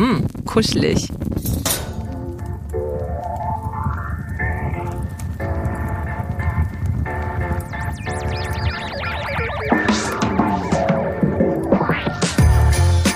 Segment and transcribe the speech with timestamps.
[0.00, 1.08] Mm, kuschelig.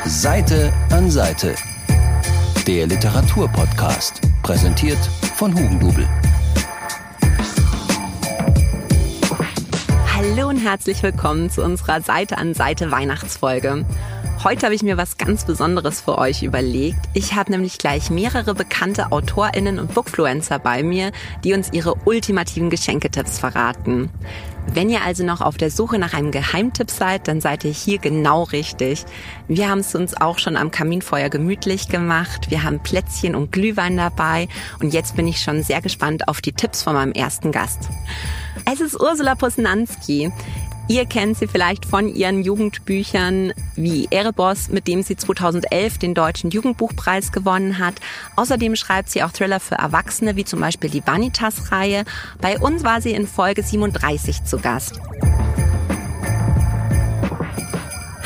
[0.04, 1.54] Seite an Seite.
[2.66, 4.20] Der Literaturpodcast.
[4.42, 4.98] Präsentiert
[5.36, 6.06] von Hugendubel.
[10.14, 13.86] Hallo und herzlich willkommen zu unserer Seite an Seite Weihnachtsfolge.
[14.44, 16.98] Heute habe ich mir was ganz Besonderes für euch überlegt.
[17.14, 21.12] Ich habe nämlich gleich mehrere bekannte AutorInnen und Bookfluencer bei mir,
[21.44, 24.10] die uns ihre ultimativen Geschenketipps verraten.
[24.66, 27.96] Wenn ihr also noch auf der Suche nach einem Geheimtipp seid, dann seid ihr hier
[27.96, 29.06] genau richtig.
[29.48, 32.50] Wir haben es uns auch schon am Kaminfeuer gemütlich gemacht.
[32.50, 34.48] Wir haben Plätzchen und Glühwein dabei.
[34.78, 37.88] Und jetzt bin ich schon sehr gespannt auf die Tipps von meinem ersten Gast.
[38.70, 40.30] Es ist Ursula Posnanski.
[40.86, 46.50] Ihr kennt sie vielleicht von ihren Jugendbüchern wie Erebos, mit dem sie 2011 den Deutschen
[46.50, 47.94] Jugendbuchpreis gewonnen hat.
[48.36, 52.04] Außerdem schreibt sie auch Thriller für Erwachsene, wie zum Beispiel die Vanitas-Reihe.
[52.38, 55.00] Bei uns war sie in Folge 37 zu Gast.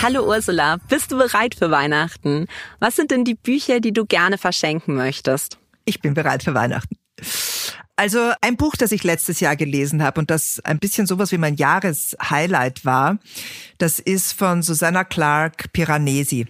[0.03, 2.47] Hallo Ursula, bist du bereit für Weihnachten?
[2.81, 5.59] Was sind denn die Bücher, die du gerne verschenken möchtest?
[5.85, 6.97] Ich bin bereit für Weihnachten.
[7.99, 11.39] Also ein Buch, das ich letztes Jahr gelesen habe und das ein bisschen sowas wie
[11.39, 13.19] mein Jahreshighlight war,
[13.79, 16.47] das ist von Susanna Clark Piranesi.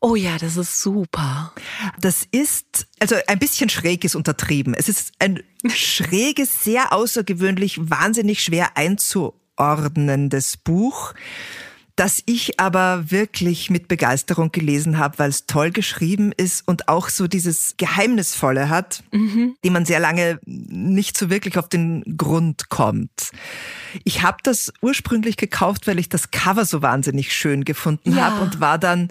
[0.00, 1.52] Oh ja, das ist super.
[2.00, 4.72] Das ist, also ein bisschen schräg ist untertrieben.
[4.72, 11.12] Es ist ein schräges, sehr außergewöhnlich, wahnsinnig schwer einzuordnendes Buch
[12.00, 17.10] das ich aber wirklich mit Begeisterung gelesen habe, weil es toll geschrieben ist und auch
[17.10, 19.54] so dieses Geheimnisvolle hat, mhm.
[19.62, 23.32] die man sehr lange nicht so wirklich auf den Grund kommt.
[24.04, 28.30] Ich habe das ursprünglich gekauft, weil ich das Cover so wahnsinnig schön gefunden ja.
[28.30, 29.10] habe und war dann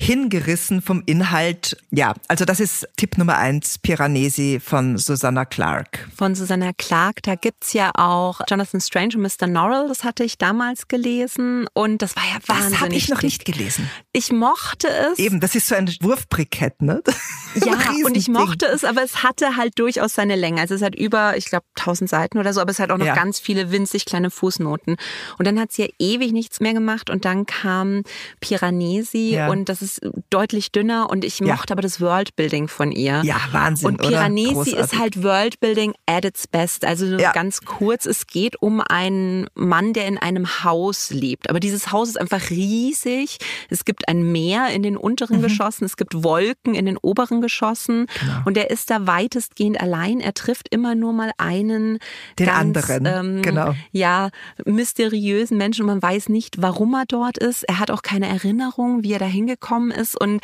[0.00, 1.76] hingerissen vom Inhalt.
[1.90, 6.08] Ja, also das ist Tipp Nummer eins, Piranesi von Susanna Clark.
[6.16, 9.46] Von Susanna Clark, da gibt's ja auch Jonathan Strange und Mr.
[9.46, 12.70] Norrell, das hatte ich damals gelesen und das war ja wahnsinnig.
[12.72, 13.90] Das habe ich noch nicht gelesen.
[14.12, 15.18] Ich mochte es.
[15.18, 17.02] Eben, das ist so ein Wurfbrikett, ne?
[17.56, 17.76] ja,
[18.06, 20.62] und ich mochte es, aber es hatte halt durchaus seine Länge.
[20.62, 23.04] Also es hat über, ich glaube, 1000 Seiten oder so, aber es hat auch noch
[23.04, 23.14] ja.
[23.14, 24.96] ganz viele winzig kleine Fußnoten.
[25.38, 28.02] Und dann hat sie ja ewig nichts mehr gemacht und dann kam
[28.40, 29.48] Piranesi ja.
[29.48, 33.22] und das ist ist deutlich dünner und ich mochte aber das Worldbuilding von ihr.
[33.24, 33.88] Ja, Wahnsinn.
[33.88, 36.84] Und Piranesi ist halt Worldbuilding at its best.
[36.84, 37.32] Also ja.
[37.32, 41.50] ganz kurz, es geht um einen Mann, der in einem Haus lebt.
[41.50, 43.38] Aber dieses Haus ist einfach riesig.
[43.68, 45.42] Es gibt ein Meer in den unteren mhm.
[45.42, 48.06] Geschossen, es gibt Wolken in den oberen Geschossen.
[48.20, 48.42] Genau.
[48.44, 50.20] Und er ist da weitestgehend allein.
[50.20, 51.98] Er trifft immer nur mal einen
[52.38, 53.06] den ganz, anderen.
[53.06, 53.74] Ähm, genau.
[53.92, 54.30] Ja,
[54.64, 57.64] mysteriösen Menschen und man weiß nicht, warum er dort ist.
[57.64, 60.42] Er hat auch keine Erinnerung, wie er da hingekommen gekommen ist und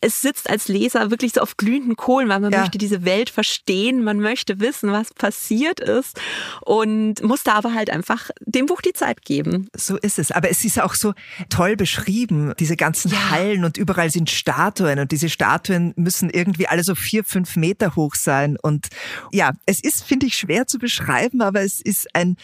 [0.00, 2.60] es sitzt als Leser wirklich so auf glühenden Kohlen, weil man ja.
[2.60, 6.20] möchte diese Welt verstehen, man möchte wissen, was passiert ist
[6.62, 9.68] und muss da aber halt einfach dem Buch die Zeit geben.
[9.76, 10.32] So ist es.
[10.32, 11.14] Aber es ist auch so
[11.48, 13.30] toll beschrieben, diese ganzen ja.
[13.30, 17.96] Hallen und überall sind Statuen und diese Statuen müssen irgendwie alle so vier, fünf Meter
[17.96, 18.88] hoch sein und
[19.30, 22.36] ja, es ist, finde ich, schwer zu beschreiben, aber es ist ein,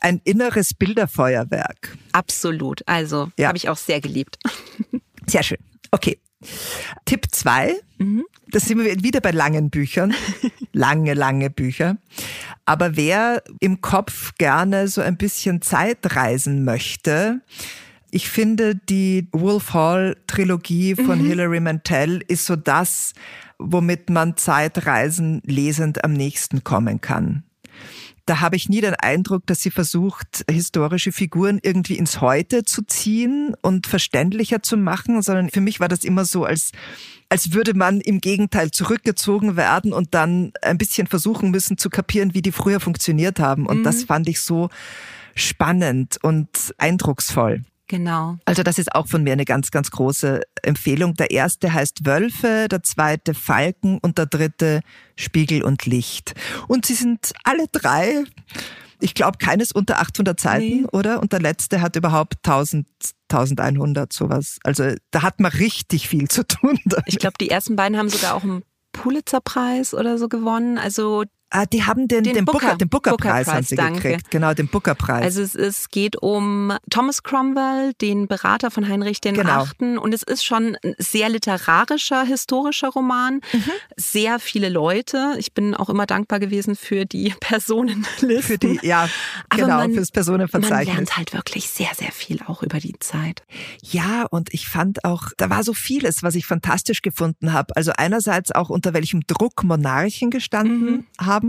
[0.00, 1.96] ein inneres Bilderfeuerwerk.
[2.12, 2.86] Absolut.
[2.86, 3.48] Also ja.
[3.48, 4.38] habe ich auch sehr geliebt.
[5.30, 5.58] Sehr schön.
[5.90, 6.18] Okay.
[7.04, 7.74] Tipp zwei.
[7.98, 8.24] Mhm.
[8.48, 10.14] Das sind wir wieder bei langen Büchern.
[10.72, 11.98] lange, lange Bücher.
[12.64, 17.40] Aber wer im Kopf gerne so ein bisschen Zeit reisen möchte,
[18.10, 21.26] ich finde, die Wolf Hall Trilogie von mhm.
[21.26, 23.12] Hilary Mantel ist so das,
[23.58, 27.44] womit man Zeitreisen lesend am nächsten kommen kann
[28.30, 32.82] da habe ich nie den Eindruck, dass sie versucht, historische Figuren irgendwie ins Heute zu
[32.82, 36.70] ziehen und verständlicher zu machen, sondern für mich war das immer so, als,
[37.28, 42.32] als würde man im Gegenteil zurückgezogen werden und dann ein bisschen versuchen müssen zu kapieren,
[42.32, 43.66] wie die früher funktioniert haben.
[43.66, 43.82] Und mhm.
[43.82, 44.70] das fand ich so
[45.34, 46.48] spannend und
[46.78, 47.64] eindrucksvoll.
[47.90, 48.38] Genau.
[48.44, 51.14] Also das ist auch von mir eine ganz, ganz große Empfehlung.
[51.14, 54.82] Der erste heißt Wölfe, der zweite Falken und der dritte
[55.16, 56.34] Spiegel und Licht.
[56.68, 58.22] Und sie sind alle drei,
[59.00, 60.86] ich glaube, keines unter 800 Seiten, nee.
[60.92, 61.20] oder?
[61.20, 62.86] Und der letzte hat überhaupt 1000,
[63.28, 64.60] 1100 sowas.
[64.62, 66.78] Also da hat man richtig viel zu tun.
[67.06, 68.62] Ich glaube, die ersten beiden haben sogar auch einen
[68.92, 70.78] Pulitzerpreis oder so gewonnen.
[70.78, 74.00] Also Ah, die haben den, Den den, Booker, Booker- den Booker-Preis Booker-Preis, haben sie danke.
[74.02, 74.30] gekriegt.
[74.30, 75.24] Genau, den Booker-Preis.
[75.24, 79.50] Also es, es geht um Thomas Cromwell, den Berater von Heinrich den Genau.
[79.62, 79.98] Achten.
[79.98, 83.40] Und es ist schon ein sehr literarischer, historischer Roman.
[83.52, 83.62] Mhm.
[83.96, 85.34] Sehr viele Leute.
[85.38, 88.42] Ich bin auch immer dankbar gewesen für die Personenlisten.
[88.42, 89.08] Für die, ja,
[89.48, 90.94] Aber genau, man- fürs Man Personenverzeichnis.
[90.94, 93.42] lernt halt wirklich sehr, sehr viel auch über die Zeit.
[93.82, 97.74] Ja, und ich fand auch, da war so vieles, was ich fantastisch gefunden habe.
[97.76, 101.39] Also einerseits auch unter welchem Druck Monarchen gestanden haben.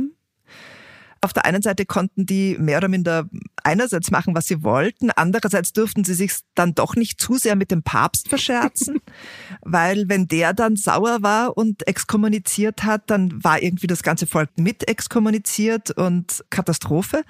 [1.24, 3.30] Auf der einen Seite konnten die mehr oder minder
[3.64, 7.70] einerseits machen, was sie wollten, andererseits durften sie sich dann doch nicht zu sehr mit
[7.70, 9.00] dem Papst verscherzen,
[9.62, 14.50] weil wenn der dann sauer war und exkommuniziert hat, dann war irgendwie das ganze Volk
[14.58, 17.24] mit exkommuniziert und Katastrophe.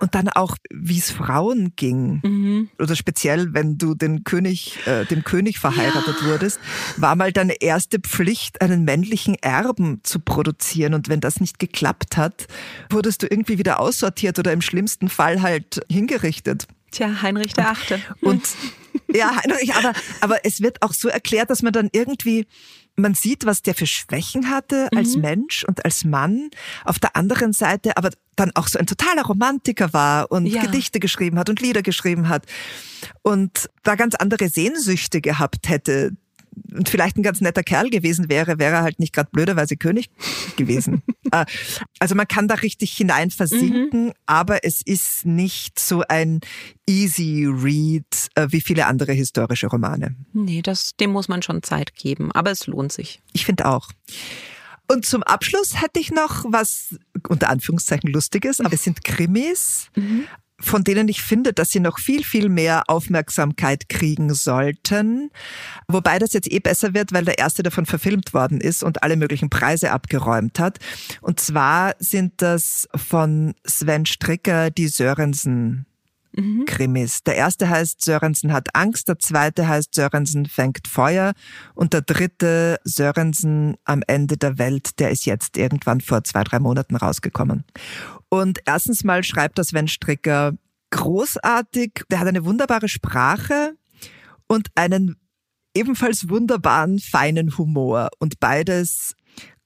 [0.00, 2.68] Und dann auch, wie es Frauen ging.
[2.80, 6.58] Oder speziell, wenn du den König, äh, dem König verheiratet wurdest,
[6.96, 10.94] war mal deine erste Pflicht, einen männlichen Erben zu produzieren.
[10.94, 12.48] Und wenn das nicht geklappt hat,
[12.90, 16.66] wurdest du irgendwie wieder aussortiert oder im schlimmsten Fall halt hingerichtet.
[16.90, 18.00] Tja, Heinrich der Achte.
[18.20, 18.42] Und
[19.12, 22.46] ja, Heinrich, aber, aber es wird auch so erklärt, dass man dann irgendwie,
[22.96, 26.50] man sieht, was der für Schwächen hatte als Mensch und als Mann.
[26.84, 30.62] Auf der anderen Seite aber dann auch so ein totaler Romantiker war und Ja.
[30.62, 32.46] Gedichte geschrieben hat und Lieder geschrieben hat
[33.22, 36.16] und da ganz andere Sehnsüchte gehabt hätte.
[36.72, 40.10] Und vielleicht ein ganz netter Kerl gewesen wäre, wäre er halt nicht gerade blöderweise König
[40.56, 41.02] gewesen.
[41.32, 41.46] Äh,
[42.00, 46.40] also man kann da richtig hinein versinken, aber es ist nicht so ein
[46.86, 50.14] easy read äh, wie viele andere historische Romane.
[50.34, 52.30] Nee, das, dem muss man schon Zeit geben.
[52.30, 53.22] Aber es lohnt sich.
[53.32, 53.88] Ich finde auch.
[54.86, 56.94] Und zum Abschluss hätte ich noch was
[57.28, 59.88] unter Anführungszeichen Lustiges, aber es sind Krimis,
[60.60, 65.30] von denen ich finde, dass sie noch viel, viel mehr Aufmerksamkeit kriegen sollten.
[65.88, 69.16] Wobei das jetzt eh besser wird, weil der erste davon verfilmt worden ist und alle
[69.16, 70.78] möglichen Preise abgeräumt hat.
[71.20, 75.86] Und zwar sind das von Sven Stricker die Sörensen
[76.66, 77.22] Krimis.
[77.22, 81.32] Der erste heißt Sörensen hat Angst, der zweite heißt Sörensen fängt Feuer
[81.74, 86.58] und der dritte Sörensen am Ende der Welt, der ist jetzt irgendwann vor zwei, drei
[86.58, 87.64] Monaten rausgekommen.
[88.28, 90.54] Und erstens mal schreibt das Sven Stricker
[90.90, 93.76] großartig, der hat eine wunderbare Sprache
[94.46, 95.16] und einen
[95.74, 99.14] ebenfalls wunderbaren, feinen Humor und beides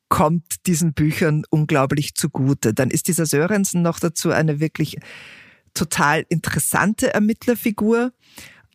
[0.08, 2.72] kommt diesen Büchern unglaublich zugute.
[2.72, 4.96] Dann ist dieser Sörensen noch dazu eine wirklich
[5.78, 8.12] total interessante Ermittlerfigur.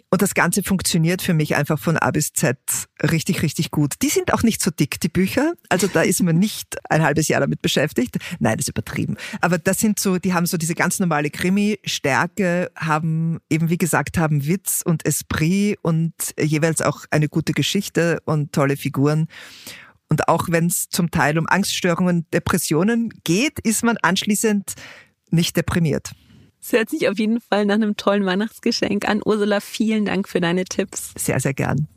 [0.10, 2.56] Und das Ganze funktioniert für mich einfach von A bis Z
[3.02, 3.96] richtig, richtig gut.
[4.04, 5.54] Die sind auch nicht so dick, die Bücher.
[5.70, 8.18] Also da ist man nicht ein halbes Jahr damit beschäftigt.
[8.38, 9.18] Nein, das ist übertrieben.
[9.42, 14.20] Aber das sind so, die haben so diese ganz normale Krimi-Stärke, haben eben, wie gesagt,
[14.20, 19.28] haben Witz und Esprit und jeweils auch eine gute Geschichte und tolle Figuren.
[20.10, 24.76] Und auch wenn es zum Teil um Angststörungen, Depressionen geht, ist man anschließend
[25.32, 26.12] nicht deprimiert.
[26.66, 29.22] Es hört sich auf jeden Fall nach einem tollen Weihnachtsgeschenk an.
[29.24, 31.12] Ursula, vielen Dank für deine Tipps.
[31.18, 31.90] Sehr, sehr gern.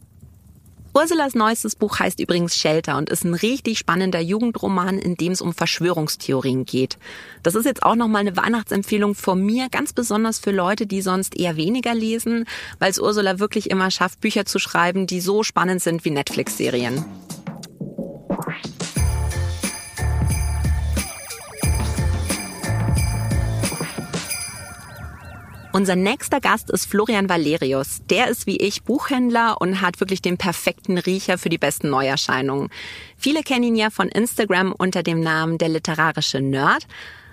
[0.92, 5.40] Ursulas neuestes Buch heißt übrigens Shelter und ist ein richtig spannender Jugendroman, in dem es
[5.40, 6.98] um Verschwörungstheorien geht.
[7.44, 11.38] Das ist jetzt auch nochmal eine Weihnachtsempfehlung von mir, ganz besonders für Leute, die sonst
[11.38, 12.44] eher weniger lesen,
[12.80, 17.04] weil es Ursula wirklich immer schafft, Bücher zu schreiben, die so spannend sind wie Netflix-Serien.
[25.76, 28.00] Unser nächster Gast ist Florian Valerius.
[28.08, 32.70] Der ist wie ich Buchhändler und hat wirklich den perfekten Riecher für die besten Neuerscheinungen.
[33.18, 36.86] Viele kennen ihn ja von Instagram unter dem Namen der literarische Nerd.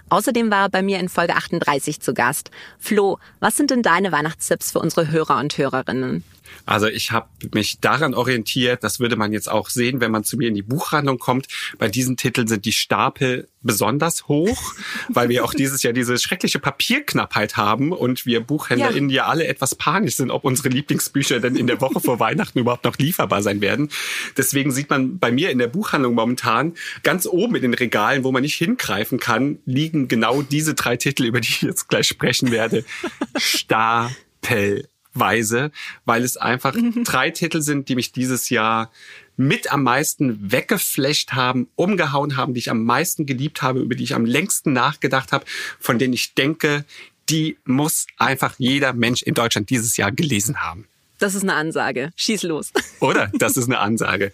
[0.10, 2.52] Außerdem war er bei mir in Folge 38 zu Gast.
[2.80, 6.26] Flo, was sind denn deine Weihnachtstipps für unsere Hörer und Hörerinnen?
[6.66, 10.38] Also ich habe mich daran orientiert, das würde man jetzt auch sehen, wenn man zu
[10.38, 11.48] mir in die Buchhandlung kommt.
[11.78, 14.74] Bei diesen Titeln sind die Stapel besonders hoch,
[15.10, 19.26] weil wir auch dieses Jahr diese schreckliche Papierknappheit haben und wir BuchhändlerInnen ja.
[19.26, 22.98] alle etwas panisch sind, ob unsere Lieblingsbücher denn in der Woche vor Weihnachten überhaupt noch
[22.98, 23.90] lieferbar sein werden.
[24.38, 26.74] Deswegen sieht man bei mir in der Buchhandlung momentan
[27.04, 31.24] ganz oben in den Regalen, wo man nicht hingreifen kann, liegen genau diese drei Titel,
[31.26, 32.84] über die ich jetzt gleich sprechen werde.
[33.38, 34.88] Stapel.
[35.14, 35.72] Weise,
[36.06, 38.92] weil es einfach drei Titel sind, die mich dieses Jahr
[39.36, 44.04] mit am meisten weggeflasht haben, umgehauen haben, die ich am meisten geliebt habe, über die
[44.04, 45.46] ich am längsten nachgedacht habe,
[45.80, 46.86] von denen ich denke,
[47.30, 50.88] die muss einfach jeder Mensch in Deutschland dieses Jahr gelesen haben.
[51.20, 52.12] Das ist eine Ansage.
[52.16, 52.74] Schieß los.
[53.00, 53.32] Oder?
[53.34, 54.34] Das ist eine Ansage.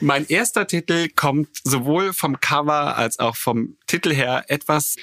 [0.00, 4.96] Mein erster Titel kommt sowohl vom Cover als auch vom Titel her etwas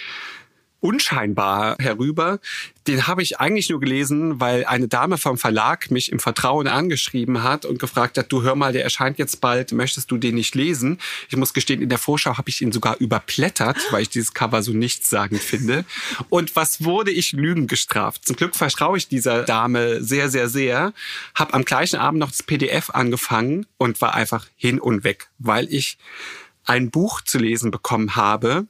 [0.81, 2.39] unscheinbar herüber.
[2.87, 7.43] Den habe ich eigentlich nur gelesen, weil eine Dame vom Verlag mich im Vertrauen angeschrieben
[7.43, 10.55] hat und gefragt hat, du hör mal, der erscheint jetzt bald, möchtest du den nicht
[10.55, 10.99] lesen?
[11.29, 14.63] Ich muss gestehen, in der Vorschau habe ich ihn sogar überblättert, weil ich dieses Cover
[14.63, 15.85] so nichtssagend finde.
[16.29, 18.25] Und was wurde ich Lügen gestraft?
[18.25, 20.93] Zum Glück vertraue ich dieser Dame sehr, sehr, sehr.
[21.35, 25.71] Habe am gleichen Abend noch das PDF angefangen und war einfach hin und weg, weil
[25.71, 25.99] ich
[26.65, 28.65] ein Buch zu lesen bekommen habe,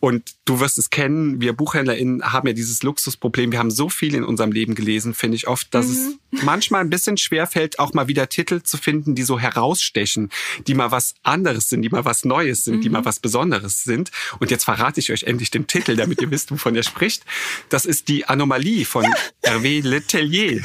[0.00, 3.52] und du wirst es kennen, wir BuchhändlerInnen haben ja dieses Luxusproblem.
[3.52, 6.18] Wir haben so viel in unserem Leben gelesen, finde ich oft, dass mhm.
[6.32, 10.30] es manchmal ein bisschen schwer fällt, auch mal wieder Titel zu finden, die so herausstechen,
[10.66, 12.80] die mal was anderes sind, die mal was Neues sind, mhm.
[12.80, 14.10] die mal was Besonderes sind.
[14.38, 17.24] Und jetzt verrate ich euch endlich den Titel, damit ihr wisst, wovon er spricht.
[17.68, 19.04] Das ist die Anomalie von
[19.42, 20.62] Hervé Letellier.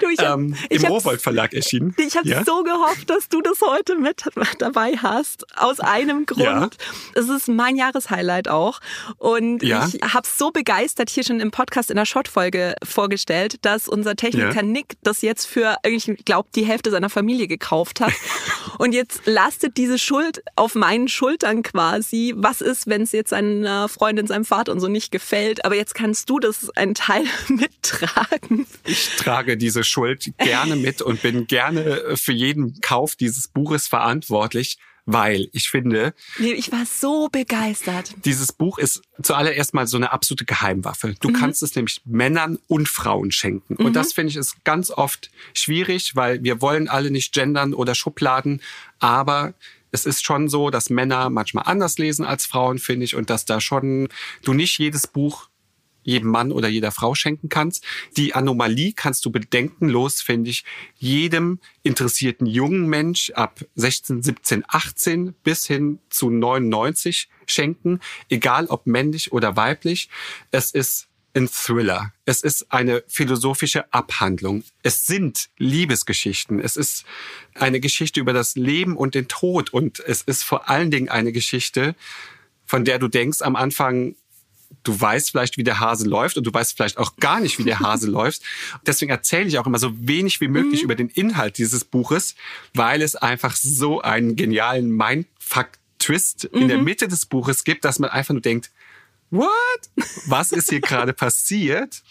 [0.00, 1.94] Du, ich hab, ähm, Im Rowold Verlag erschienen.
[1.98, 2.44] Ich habe ja?
[2.44, 4.24] so gehofft, dass du das heute mit
[4.58, 5.46] dabei hast.
[5.56, 6.44] Aus einem Grund.
[6.44, 6.70] Ja.
[7.14, 8.80] Es ist mein Jahreshighlight auch.
[9.18, 9.86] Und ja.
[9.86, 14.16] ich habe es so begeistert hier schon im Podcast in der Shot-Folge vorgestellt, dass unser
[14.16, 14.62] Techniker ja.
[14.62, 18.12] Nick das jetzt für, ich glaube, die Hälfte seiner Familie gekauft hat.
[18.78, 22.34] Und jetzt lastet diese Schuld auf meinen Schultern quasi.
[22.36, 25.64] Was ist, wenn es jetzt seiner Freundin, seinem Vater und so nicht gefällt?
[25.64, 28.66] Aber jetzt kannst du das einen Teil mittragen.
[28.84, 34.78] Ich trage diese Schuld gerne mit und bin gerne für jeden Kauf dieses Buches verantwortlich
[35.04, 36.14] weil ich finde.
[36.38, 38.14] Nee, ich war so begeistert.
[38.24, 41.14] Dieses Buch ist zuallererst mal so eine absolute Geheimwaffe.
[41.20, 41.34] Du mhm.
[41.34, 43.76] kannst es nämlich Männern und Frauen schenken.
[43.78, 43.86] Mhm.
[43.86, 47.94] Und das finde ich ist ganz oft schwierig, weil wir wollen alle nicht gendern oder
[47.94, 48.60] Schubladen,
[49.00, 49.54] aber
[49.92, 53.44] es ist schon so, dass Männer manchmal anders lesen als Frauen, finde ich, und dass
[53.44, 54.08] da schon
[54.42, 55.48] du nicht jedes Buch
[56.02, 57.84] jedem Mann oder jeder Frau schenken kannst.
[58.16, 60.64] Die Anomalie kannst du bedenkenlos, finde ich,
[60.98, 68.86] jedem interessierten jungen Mensch ab 16, 17, 18 bis hin zu 99 schenken, egal ob
[68.86, 70.08] männlich oder weiblich.
[70.50, 72.12] Es ist ein Thriller.
[72.24, 74.64] Es ist eine philosophische Abhandlung.
[74.82, 76.60] Es sind Liebesgeschichten.
[76.60, 77.04] Es ist
[77.54, 79.72] eine Geschichte über das Leben und den Tod.
[79.72, 81.94] Und es ist vor allen Dingen eine Geschichte,
[82.66, 84.14] von der du denkst am Anfang,
[84.82, 87.64] du weißt vielleicht, wie der Hase läuft und du weißt vielleicht auch gar nicht, wie
[87.64, 88.42] der Hase läuft.
[88.86, 90.84] Deswegen erzähle ich auch immer so wenig wie möglich mhm.
[90.84, 92.34] über den Inhalt dieses Buches,
[92.74, 96.62] weil es einfach so einen genialen Mindfuck-Twist mhm.
[96.62, 96.84] in der mhm.
[96.84, 98.70] Mitte des Buches gibt, dass man einfach nur denkt,
[99.30, 99.50] what?
[100.26, 102.02] Was ist hier gerade passiert?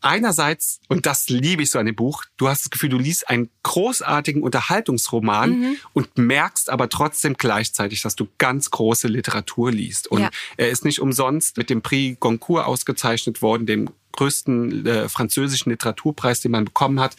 [0.00, 3.28] Einerseits, und das liebe ich so an dem Buch, du hast das Gefühl, du liest
[3.28, 5.76] einen großartigen Unterhaltungsroman mhm.
[5.92, 10.08] und merkst aber trotzdem gleichzeitig, dass du ganz große Literatur liest.
[10.08, 10.30] Und ja.
[10.56, 16.40] er ist nicht umsonst mit dem Prix Goncourt ausgezeichnet worden, dem größten äh, französischen Literaturpreis,
[16.40, 17.16] den man bekommen hat,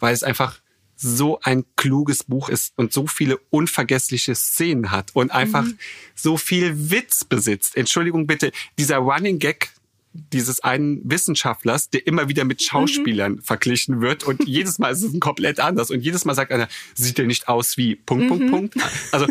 [0.00, 0.60] weil es einfach
[0.96, 5.78] so ein kluges Buch ist und so viele unvergessliche Szenen hat und einfach mhm.
[6.14, 7.76] so viel Witz besitzt.
[7.76, 9.70] Entschuldigung bitte, dieser Running Gag,
[10.12, 13.42] dieses einen Wissenschaftlers, der immer wieder mit Schauspielern mhm.
[13.42, 17.18] verglichen wird und jedes Mal ist es komplett anders und jedes Mal sagt einer, sieht
[17.18, 18.50] er nicht aus wie Punkt, Punkt, mhm.
[18.50, 18.76] Punkt.
[19.12, 19.26] Also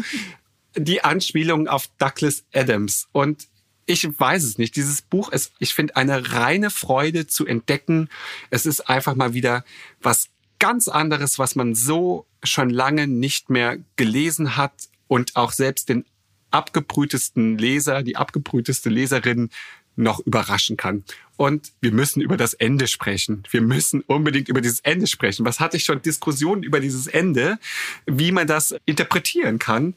[0.76, 3.48] die Anspielung auf Douglas Adams und
[3.86, 4.76] ich weiß es nicht.
[4.76, 8.10] Dieses Buch ist, ich finde, eine reine Freude zu entdecken.
[8.50, 9.66] Es ist einfach mal wieder
[10.02, 15.90] was ganz anderes, was man so schon lange nicht mehr gelesen hat und auch selbst
[15.90, 16.06] den
[16.52, 19.50] abgebrühtesten Leser, die abgebrühteste Leserin
[19.96, 21.04] noch überraschen kann.
[21.38, 23.44] Und wir müssen über das Ende sprechen.
[23.50, 25.46] Wir müssen unbedingt über dieses Ende sprechen.
[25.46, 27.58] Was hatte ich schon Diskussionen über dieses Ende,
[28.06, 29.96] wie man das interpretieren kann?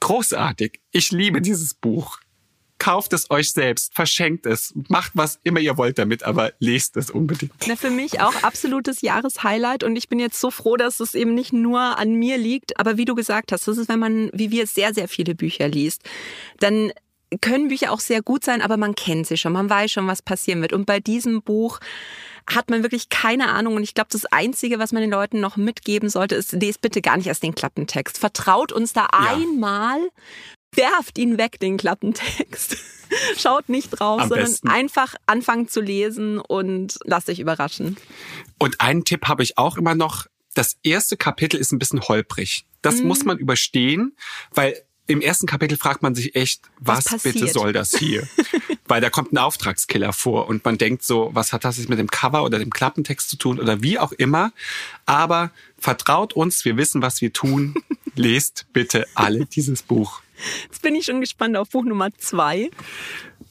[0.00, 0.80] Großartig.
[0.92, 2.18] Ich liebe dieses Buch.
[2.78, 7.10] Kauft es euch selbst, verschenkt es, macht was immer ihr wollt damit, aber lest es
[7.10, 7.52] unbedingt.
[7.66, 11.34] Na, für mich auch absolutes Jahreshighlight und ich bin jetzt so froh, dass es eben
[11.34, 14.50] nicht nur an mir liegt, aber wie du gesagt hast, das ist, wenn man, wie
[14.50, 16.08] wir, sehr, sehr viele Bücher liest,
[16.58, 16.90] dann
[17.40, 20.22] können Bücher auch sehr gut sein, aber man kennt sie schon, man weiß schon, was
[20.22, 20.72] passieren wird.
[20.72, 21.80] Und bei diesem Buch
[22.46, 23.76] hat man wirklich keine Ahnung.
[23.76, 27.00] Und ich glaube, das Einzige, was man den Leuten noch mitgeben sollte, ist, lest bitte
[27.00, 28.18] gar nicht erst den Klappentext.
[28.18, 29.36] Vertraut uns da ja.
[29.36, 29.98] einmal,
[30.74, 32.76] werft ihn weg, den Klappentext.
[33.36, 34.68] Schaut nicht drauf, Am sondern besten.
[34.68, 37.96] einfach anfangen zu lesen und lasst euch überraschen.
[38.58, 40.26] Und einen Tipp habe ich auch immer noch.
[40.54, 42.66] Das erste Kapitel ist ein bisschen holprig.
[42.82, 43.08] Das mhm.
[43.08, 44.16] muss man überstehen,
[44.52, 48.26] weil im ersten Kapitel fragt man sich echt, was, was bitte soll das hier?
[48.86, 51.98] Weil da kommt ein Auftragskiller vor und man denkt so, was hat das jetzt mit
[51.98, 54.52] dem Cover oder dem Klappentext zu tun oder wie auch immer.
[55.06, 57.74] Aber vertraut uns, wir wissen, was wir tun.
[58.16, 60.22] Lest bitte alle dieses Buch.
[60.64, 62.70] Jetzt bin ich schon gespannt auf Buch Nummer zwei.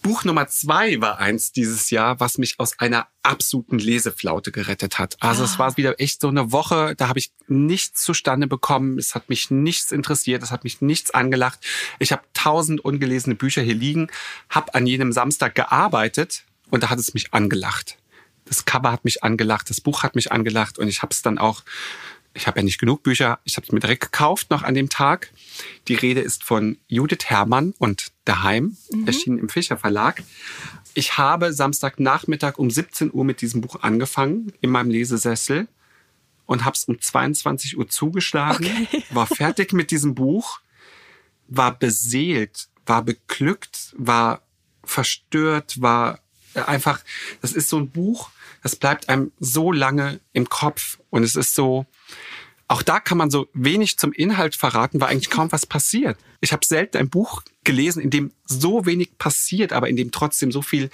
[0.01, 5.17] Buch Nummer zwei war eins dieses Jahr, was mich aus einer absoluten Leseflaute gerettet hat.
[5.19, 5.45] Also ah.
[5.45, 8.97] es war wieder echt so eine Woche, da habe ich nichts zustande bekommen.
[8.97, 11.59] Es hat mich nichts interessiert, es hat mich nichts angelacht.
[11.99, 14.07] Ich habe tausend ungelesene Bücher hier liegen,
[14.49, 17.97] habe an jenem Samstag gearbeitet und da hat es mich angelacht.
[18.45, 21.37] Das Cover hat mich angelacht, das Buch hat mich angelacht und ich habe es dann
[21.37, 21.63] auch
[22.33, 24.89] ich habe ja nicht genug Bücher, ich habe es mir direkt gekauft noch an dem
[24.89, 25.31] Tag.
[25.87, 29.07] Die Rede ist von Judith Herrmann und Daheim, mhm.
[29.07, 30.23] erschienen im Fischer Verlag.
[30.93, 35.67] Ich habe Samstagnachmittag um 17 Uhr mit diesem Buch angefangen, in meinem Lesesessel
[36.45, 39.03] und habe es um 22 Uhr zugeschlagen, okay.
[39.11, 40.61] war fertig mit diesem Buch,
[41.47, 44.41] war beseelt, war beglückt, war
[44.83, 46.19] verstört, war
[46.53, 47.01] einfach,
[47.41, 48.31] das ist so ein Buch,
[48.63, 51.85] das bleibt einem so lange im Kopf und es ist so,
[52.67, 56.17] auch da kann man so wenig zum Inhalt verraten, weil eigentlich kaum was passiert.
[56.39, 60.51] Ich habe selten ein Buch gelesen, in dem so wenig passiert, aber in dem trotzdem
[60.51, 60.89] so viel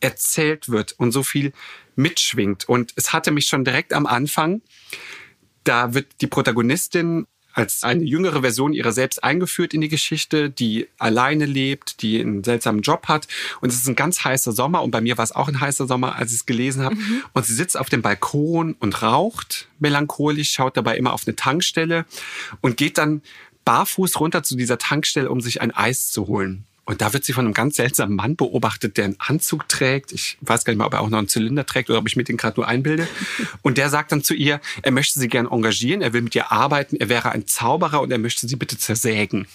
[0.00, 1.52] erzählt wird und so viel
[1.96, 2.68] mitschwingt.
[2.68, 4.62] Und es hatte mich schon direkt am Anfang,
[5.64, 7.26] da wird die Protagonistin
[7.58, 12.44] als eine jüngere Version ihrer selbst eingeführt in die Geschichte, die alleine lebt, die einen
[12.44, 13.26] seltsamen Job hat.
[13.60, 14.84] Und es ist ein ganz heißer Sommer.
[14.84, 16.94] Und bei mir war es auch ein heißer Sommer, als ich es gelesen habe.
[16.94, 17.24] Mhm.
[17.32, 22.06] Und sie sitzt auf dem Balkon und raucht melancholisch, schaut dabei immer auf eine Tankstelle
[22.60, 23.22] und geht dann
[23.64, 26.64] barfuß runter zu dieser Tankstelle, um sich ein Eis zu holen.
[26.88, 30.10] Und da wird sie von einem ganz seltsamen Mann beobachtet, der einen Anzug trägt.
[30.10, 32.16] Ich weiß gar nicht mal, ob er auch noch einen Zylinder trägt oder ob ich
[32.16, 33.06] mir den gerade nur einbilde.
[33.62, 36.50] Und der sagt dann zu ihr, er möchte sie gern engagieren, er will mit ihr
[36.50, 39.46] arbeiten, er wäre ein Zauberer und er möchte sie bitte zersägen.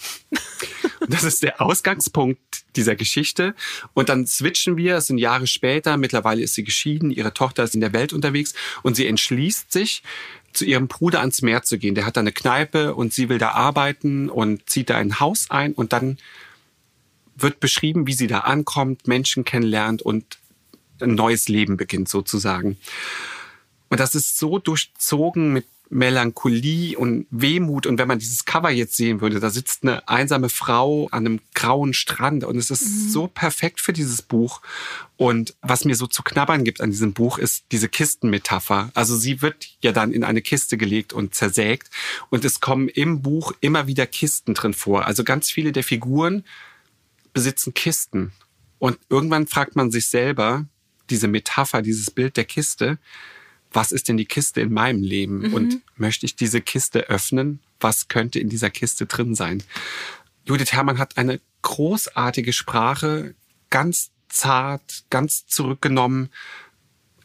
[1.00, 2.40] Und das ist der Ausgangspunkt
[2.76, 3.56] dieser Geschichte.
[3.96, 7.74] Und dann switchen wir, es sind Jahre später, mittlerweile ist sie geschieden, ihre Tochter ist
[7.74, 10.04] in der Welt unterwegs und sie entschließt sich,
[10.52, 11.96] zu ihrem Bruder ans Meer zu gehen.
[11.96, 15.50] Der hat da eine Kneipe und sie will da arbeiten und zieht da ein Haus
[15.50, 16.20] ein und dann
[17.36, 20.38] wird beschrieben, wie sie da ankommt, Menschen kennenlernt und
[21.02, 22.78] ein neues Leben beginnt sozusagen.
[23.90, 27.86] Und das ist so durchzogen mit Melancholie und Wehmut.
[27.86, 31.40] Und wenn man dieses Cover jetzt sehen würde, da sitzt eine einsame Frau an einem
[31.54, 33.10] grauen Strand und es ist mhm.
[33.10, 34.62] so perfekt für dieses Buch.
[35.18, 38.90] Und was mir so zu knabbern gibt an diesem Buch, ist diese Kistenmetapher.
[38.96, 41.90] Also sie wird ja dann in eine Kiste gelegt und zersägt
[42.30, 45.06] und es kommen im Buch immer wieder Kisten drin vor.
[45.06, 46.44] Also ganz viele der Figuren
[47.34, 48.32] besitzen Kisten.
[48.80, 50.66] Und irgendwann fragt man sich selber,
[51.10, 52.98] diese Metapher, dieses Bild der Kiste,
[53.72, 55.40] was ist denn die Kiste in meinem Leben?
[55.40, 55.54] Mhm.
[55.54, 57.60] Und möchte ich diese Kiste öffnen?
[57.80, 59.64] Was könnte in dieser Kiste drin sein?
[60.46, 63.36] Judith Herrmann hat eine großartige Sprache,
[63.70, 66.30] ganz zart, ganz zurückgenommen.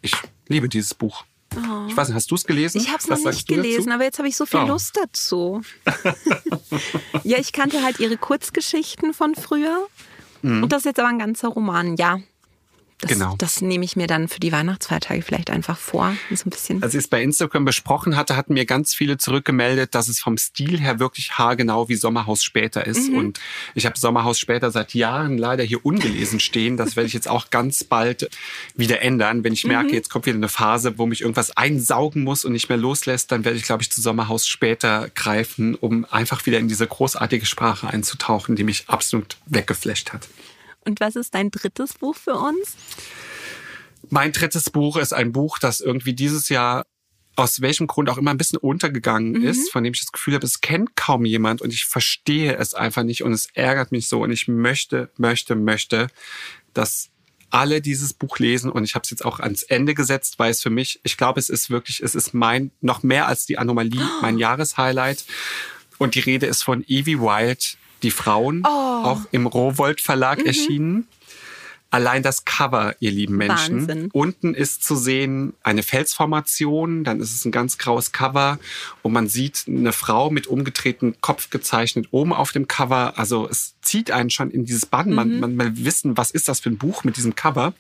[0.01, 0.15] Ich
[0.47, 1.25] liebe dieses Buch.
[1.57, 1.87] Oh.
[1.89, 2.81] Ich weiß nicht, hast du es gelesen?
[2.81, 4.67] Ich habe es noch nicht gelesen, aber jetzt habe ich so viel oh.
[4.67, 5.63] Lust dazu.
[7.25, 9.87] ja, ich kannte halt ihre Kurzgeschichten von früher.
[10.43, 10.65] Mhm.
[10.65, 12.21] Und das ist jetzt aber ein ganzer Roman, ja.
[13.01, 13.37] Das, genau.
[13.39, 16.17] das nehme ich mir dann für die Weihnachtsfeiertage vielleicht einfach vor.
[16.35, 16.83] So ein bisschen.
[16.83, 20.37] Als ich es bei Instagram besprochen hatte, hatten mir ganz viele zurückgemeldet, dass es vom
[20.37, 23.11] Stil her wirklich haargenau wie Sommerhaus später ist.
[23.11, 23.19] Mhm.
[23.19, 23.41] Und
[23.77, 26.77] ich habe Sommerhaus später seit Jahren leider hier ungelesen stehen.
[26.77, 28.31] Das werde ich jetzt auch ganz bald
[28.75, 29.45] wieder ändern.
[29.45, 29.95] Wenn ich merke, mhm.
[29.95, 33.45] jetzt kommt wieder eine Phase, wo mich irgendwas einsaugen muss und nicht mehr loslässt, dann
[33.45, 37.87] werde ich, glaube ich, zu Sommerhaus später greifen, um einfach wieder in diese großartige Sprache
[37.87, 40.29] einzutauchen, die mich absolut weggeflasht hat.
[40.89, 42.77] Und was ist dein drittes Buch für uns?
[44.09, 46.87] Mein drittes Buch ist ein Buch, das irgendwie dieses Jahr
[47.37, 49.47] aus welchem Grund auch immer ein bisschen untergegangen mhm.
[49.47, 52.73] ist, von dem ich das Gefühl habe, es kennt kaum jemand und ich verstehe es
[52.75, 56.09] einfach nicht und es ärgert mich so und ich möchte, möchte, möchte,
[56.73, 57.11] dass
[57.51, 60.63] alle dieses Buch lesen und ich habe es jetzt auch ans Ende gesetzt, weil es
[60.63, 64.03] für mich, ich glaube, es ist wirklich, es ist mein, noch mehr als die Anomalie,
[64.23, 65.25] mein Jahreshighlight.
[65.99, 68.69] Und die Rede ist von Evie Wild, die Frauen, oh.
[68.69, 70.47] auch im Rowold Verlag mhm.
[70.47, 71.09] erschienen.
[71.91, 73.89] Allein das Cover, ihr lieben Menschen.
[73.89, 74.11] Wahnsinn.
[74.13, 78.59] Unten ist zu sehen eine Felsformation, dann ist es ein ganz graues Cover
[79.01, 83.15] und man sieht eine Frau mit umgedrehtem Kopf gezeichnet oben auf dem Cover.
[83.17, 85.09] Also es zieht einen schon in dieses Bann.
[85.09, 85.15] Mhm.
[85.15, 87.73] Man, man will wissen, was ist das für ein Buch mit diesem Cover.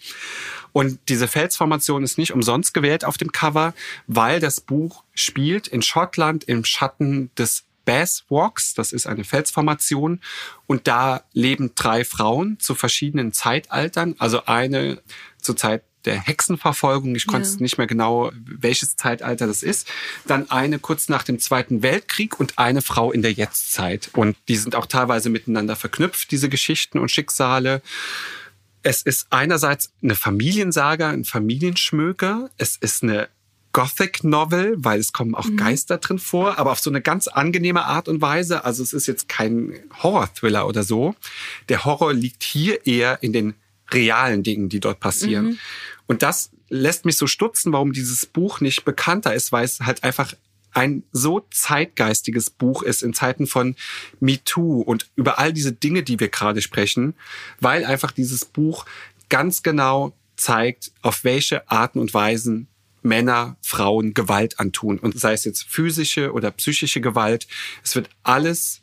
[0.72, 3.74] Und diese Felsformation ist nicht umsonst gewählt auf dem Cover,
[4.06, 10.20] weil das Buch spielt in Schottland im Schatten des Bass Walks, das ist eine Felsformation
[10.66, 15.00] und da leben drei Frauen zu verschiedenen Zeitaltern, also eine
[15.40, 17.56] zur Zeit der Hexenverfolgung, ich konnte ja.
[17.60, 19.88] nicht mehr genau, welches Zeitalter das ist,
[20.26, 24.56] dann eine kurz nach dem Zweiten Weltkrieg und eine Frau in der Jetztzeit und die
[24.56, 27.80] sind auch teilweise miteinander verknüpft, diese Geschichten und Schicksale.
[28.82, 32.50] Es ist einerseits eine Familiensaga, ein Familienschmöker.
[32.58, 33.30] Es ist eine
[33.78, 35.56] Gothic Novel, weil es kommen auch mhm.
[35.56, 38.64] Geister drin vor, aber auf so eine ganz angenehme Art und Weise.
[38.64, 41.14] Also es ist jetzt kein Horror-Thriller oder so.
[41.68, 43.54] Der Horror liegt hier eher in den
[43.92, 45.44] realen Dingen, die dort passieren.
[45.44, 45.58] Mhm.
[46.08, 50.02] Und das lässt mich so stutzen, warum dieses Buch nicht bekannter ist, weil es halt
[50.02, 50.34] einfach
[50.72, 53.76] ein so zeitgeistiges Buch ist in Zeiten von
[54.18, 57.14] MeToo und über all diese Dinge, die wir gerade sprechen,
[57.60, 58.86] weil einfach dieses Buch
[59.28, 62.66] ganz genau zeigt, auf welche Arten und Weisen
[63.02, 64.98] Männer Frauen Gewalt antun.
[64.98, 67.46] Und sei es jetzt physische oder psychische Gewalt,
[67.82, 68.80] es wird alles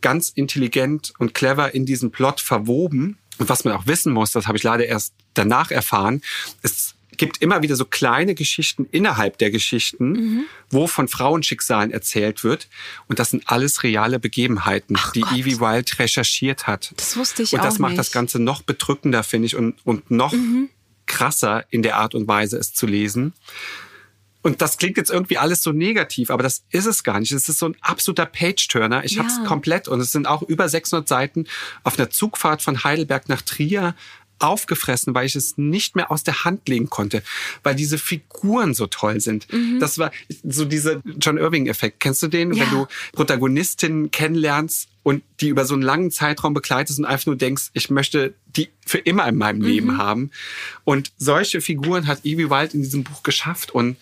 [0.00, 3.18] ganz intelligent und clever in diesen Plot verwoben.
[3.38, 6.22] Und was man auch wissen muss, das habe ich leider erst danach erfahren,
[6.62, 10.44] es gibt immer wieder so kleine Geschichten innerhalb der Geschichten, mhm.
[10.70, 12.68] wo von Frauenschicksalen erzählt wird.
[13.08, 15.32] Und das sind alles reale Begebenheiten, Ach die Gott.
[15.32, 16.94] Evie Wild recherchiert hat.
[16.96, 17.98] Das wusste ich auch Und das macht nicht.
[17.98, 20.70] das Ganze noch bedrückender, finde ich, und, und noch mhm.
[21.10, 23.34] Krasser in der Art und Weise, es zu lesen.
[24.42, 27.32] Und das klingt jetzt irgendwie alles so negativ, aber das ist es gar nicht.
[27.32, 29.04] Es ist so ein absoluter Page-Turner.
[29.04, 29.18] Ich ja.
[29.18, 31.46] habe es komplett und es sind auch über 600 Seiten
[31.82, 33.94] auf einer Zugfahrt von Heidelberg nach Trier
[34.40, 37.22] aufgefressen, weil ich es nicht mehr aus der Hand legen konnte,
[37.62, 39.50] weil diese Figuren so toll sind.
[39.52, 39.78] Mhm.
[39.80, 40.10] Das war
[40.42, 42.00] so dieser John Irving-Effekt.
[42.00, 42.64] Kennst du den, ja.
[42.64, 47.36] wenn du Protagonistinnen kennenlernst und die über so einen langen Zeitraum begleitest und einfach nur
[47.36, 49.66] denkst, ich möchte die für immer in meinem mhm.
[49.66, 50.30] Leben haben.
[50.84, 53.96] Und solche Figuren hat Evie Wild in diesem Buch geschafft und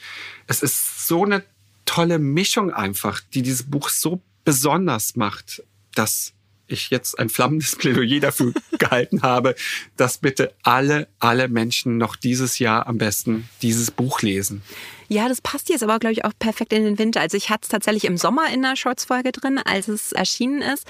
[0.47, 1.45] es ist so eine
[1.85, 5.63] tolle Mischung einfach, die dieses Buch so besonders macht,
[5.95, 6.33] dass
[6.69, 9.55] ich jetzt ein flammendes Plädoyer dafür gehalten habe,
[9.97, 14.63] dass bitte alle, alle Menschen noch dieses Jahr am besten dieses Buch lesen.
[15.11, 17.21] Ja, das passt jetzt aber, glaube ich, auch perfekt in den Winter.
[17.23, 20.87] Also ich hatte es tatsächlich im Sommer in der Shorts-Folge drin, als es erschienen ist.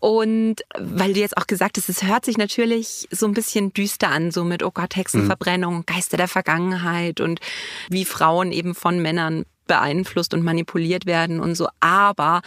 [0.00, 4.08] Und weil du jetzt auch gesagt hast, es hört sich natürlich so ein bisschen düster
[4.08, 5.86] an, so mit, oh Gott, Hexenverbrennung, mhm.
[5.86, 7.38] Geister der Vergangenheit und
[7.88, 11.68] wie Frauen eben von Männern beeinflusst und manipuliert werden und so.
[11.78, 12.42] Aber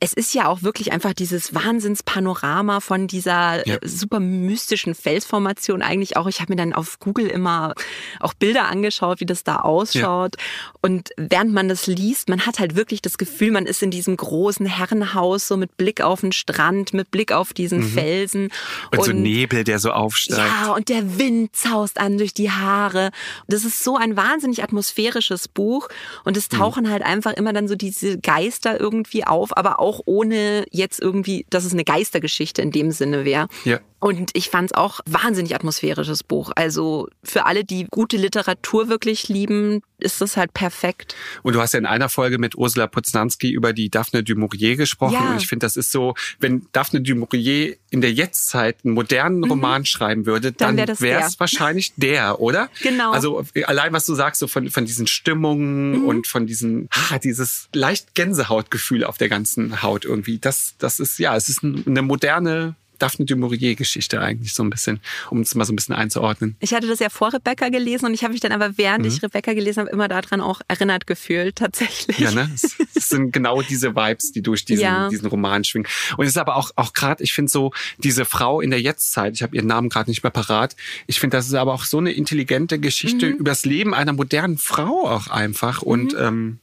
[0.00, 3.76] es ist ja auch wirklich einfach dieses Wahnsinnspanorama von dieser ja.
[3.82, 6.26] super mystischen Felsformation eigentlich auch.
[6.26, 7.74] Ich habe mir dann auf Google immer
[8.20, 10.36] auch Bilder angeschaut, wie das da ausschaut.
[10.36, 10.72] Ja.
[10.80, 14.16] Und während man das liest, man hat halt wirklich das Gefühl, man ist in diesem
[14.16, 17.88] großen Herrenhaus, so mit Blick auf den Strand, mit Blick auf diesen mhm.
[17.88, 18.48] Felsen.
[18.90, 20.38] Und, und so Nebel, der so aufsteigt.
[20.38, 23.10] Ja, und der Wind zaust an durch die Haare.
[23.48, 25.88] Das ist so ein wahnsinnig atmosphärisches Buch.
[26.24, 26.90] Und es tauchen mhm.
[26.90, 31.64] halt einfach immer dann so diese Geister irgendwie auf, aber auch ohne jetzt irgendwie, dass
[31.64, 33.48] es eine Geistergeschichte in dem Sinne wäre.
[33.64, 33.80] Ja.
[34.04, 36.52] Und ich fand es auch wahnsinnig atmosphärisches Buch.
[36.56, 41.16] Also für alle, die gute Literatur wirklich lieben, ist das halt perfekt.
[41.42, 44.76] Und du hast ja in einer Folge mit Ursula Poznanski über die Daphne du Maurier
[44.76, 45.14] gesprochen.
[45.14, 45.30] Ja.
[45.30, 49.38] Und ich finde, das ist so, wenn Daphne du Maurier in der Jetztzeit einen modernen
[49.38, 49.44] mhm.
[49.44, 52.68] Roman schreiben würde, dann, dann wäre es wahrscheinlich der, oder?
[52.82, 53.10] Genau.
[53.12, 56.04] Also allein, was du sagst, so von, von diesen Stimmungen mhm.
[56.04, 60.38] und von diesen, ah, dieses leicht Gänsehautgefühl auf der ganzen Haut irgendwie.
[60.38, 64.98] Das, das ist, ja, es ist eine moderne Daphne du Maurier-Geschichte eigentlich so ein bisschen,
[65.28, 66.56] um es mal so ein bisschen einzuordnen.
[66.60, 69.10] Ich hatte das ja vor Rebecca gelesen und ich habe mich dann aber, während mhm.
[69.10, 72.18] ich Rebecca gelesen habe, immer daran auch erinnert gefühlt, tatsächlich.
[72.18, 72.50] Ja, ne?
[72.54, 75.10] Es, sind genau diese Vibes, die durch diesen, ja.
[75.10, 75.86] diesen Roman schwingen.
[76.16, 79.34] Und es ist aber auch, auch gerade, ich finde so, diese Frau in der Jetztzeit,
[79.34, 80.74] ich habe ihren Namen gerade nicht mehr parat,
[81.06, 83.36] ich finde, das ist aber auch so eine intelligente Geschichte mhm.
[83.36, 85.82] über das Leben einer modernen Frau auch einfach.
[85.82, 86.18] Und mhm.
[86.18, 86.58] ähm,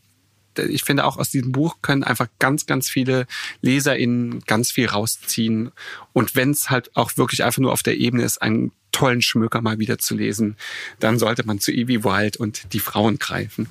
[0.58, 3.28] ich finde auch aus diesem Buch können einfach ganz, ganz viele
[3.62, 5.72] LeserInnen ganz viel rausziehen.
[6.14, 9.62] Und wenn es halt auch wirklich einfach nur auf der Ebene ist, einen tollen Schmöker
[9.62, 10.58] mal wieder zu lesen,
[11.00, 13.68] dann sollte man zu Evie Wild und die Frauen greifen.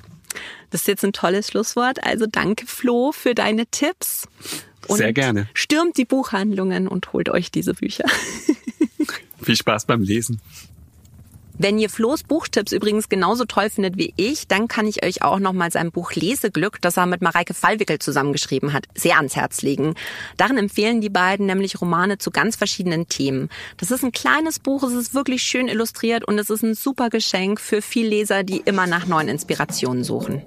[0.69, 2.03] Das ist jetzt ein tolles Schlusswort.
[2.03, 4.27] Also danke, Flo, für deine Tipps.
[4.87, 5.47] Und Sehr gerne.
[5.53, 8.05] Stürmt die Buchhandlungen und holt euch diese Bücher.
[9.41, 10.41] Viel Spaß beim Lesen.
[11.63, 15.37] Wenn ihr Flo's Buchtipps übrigens genauso toll findet wie ich, dann kann ich euch auch
[15.37, 19.61] noch mal sein Buch Leseglück, das er mit Mareike Fallwickel zusammengeschrieben hat, sehr ans Herz
[19.61, 19.93] legen.
[20.37, 23.49] Darin empfehlen die beiden nämlich Romane zu ganz verschiedenen Themen.
[23.77, 27.11] Das ist ein kleines Buch, es ist wirklich schön illustriert und es ist ein super
[27.11, 30.41] Geschenk für viel Leser, die immer nach neuen Inspirationen suchen.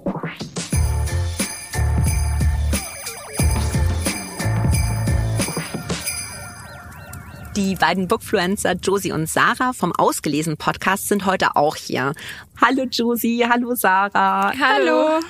[7.55, 12.13] Die beiden Bookfluencer Josie und Sarah vom Ausgelesen Podcast sind heute auch hier.
[12.59, 14.51] Hallo Josie, hallo Sarah.
[14.59, 15.21] Hallo.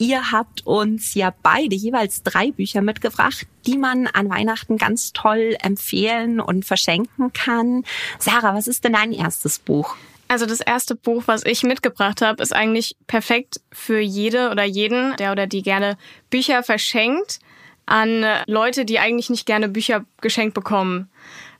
[0.00, 5.56] Ihr habt uns ja beide jeweils drei Bücher mitgebracht, die man an Weihnachten ganz toll
[5.62, 7.84] empfehlen und verschenken kann.
[8.18, 9.94] Sarah, was ist denn dein erstes Buch?
[10.26, 15.14] Also das erste Buch, was ich mitgebracht habe, ist eigentlich perfekt für jede oder jeden,
[15.18, 15.96] der oder die gerne
[16.28, 17.38] Bücher verschenkt
[17.86, 21.08] an Leute, die eigentlich nicht gerne Bücher geschenkt bekommen.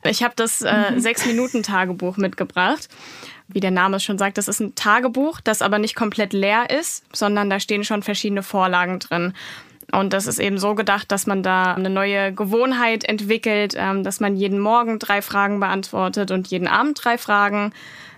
[0.03, 0.99] Ich habe das äh, mhm.
[0.99, 2.89] Sechs-Minuten-Tagebuch mitgebracht.
[3.47, 6.69] Wie der Name es schon sagt, das ist ein Tagebuch, das aber nicht komplett leer
[6.69, 9.33] ist, sondern da stehen schon verschiedene Vorlagen drin.
[9.93, 14.19] Und das ist eben so gedacht, dass man da eine neue Gewohnheit entwickelt, ähm, dass
[14.19, 17.71] man jeden Morgen drei Fragen beantwortet und jeden Abend drei Fragen.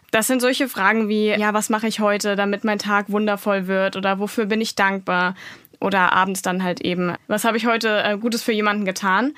[0.10, 3.95] Das sind solche Fragen wie, ja, was mache ich heute, damit mein Tag wundervoll wird
[3.95, 5.36] oder wofür bin ich dankbar?
[5.80, 9.34] Oder abends dann halt eben, was habe ich heute äh, Gutes für jemanden getan?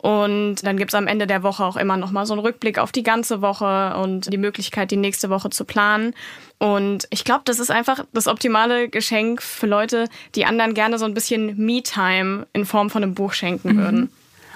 [0.00, 3.02] Und dann gibt's am Ende der Woche auch immer nochmal so einen Rückblick auf die
[3.02, 6.14] ganze Woche und die Möglichkeit, die nächste Woche zu planen.
[6.58, 11.04] Und ich glaube, das ist einfach das optimale Geschenk für Leute, die anderen gerne so
[11.04, 13.78] ein bisschen Me-Time in Form von einem Buch schenken mhm.
[13.78, 14.12] würden.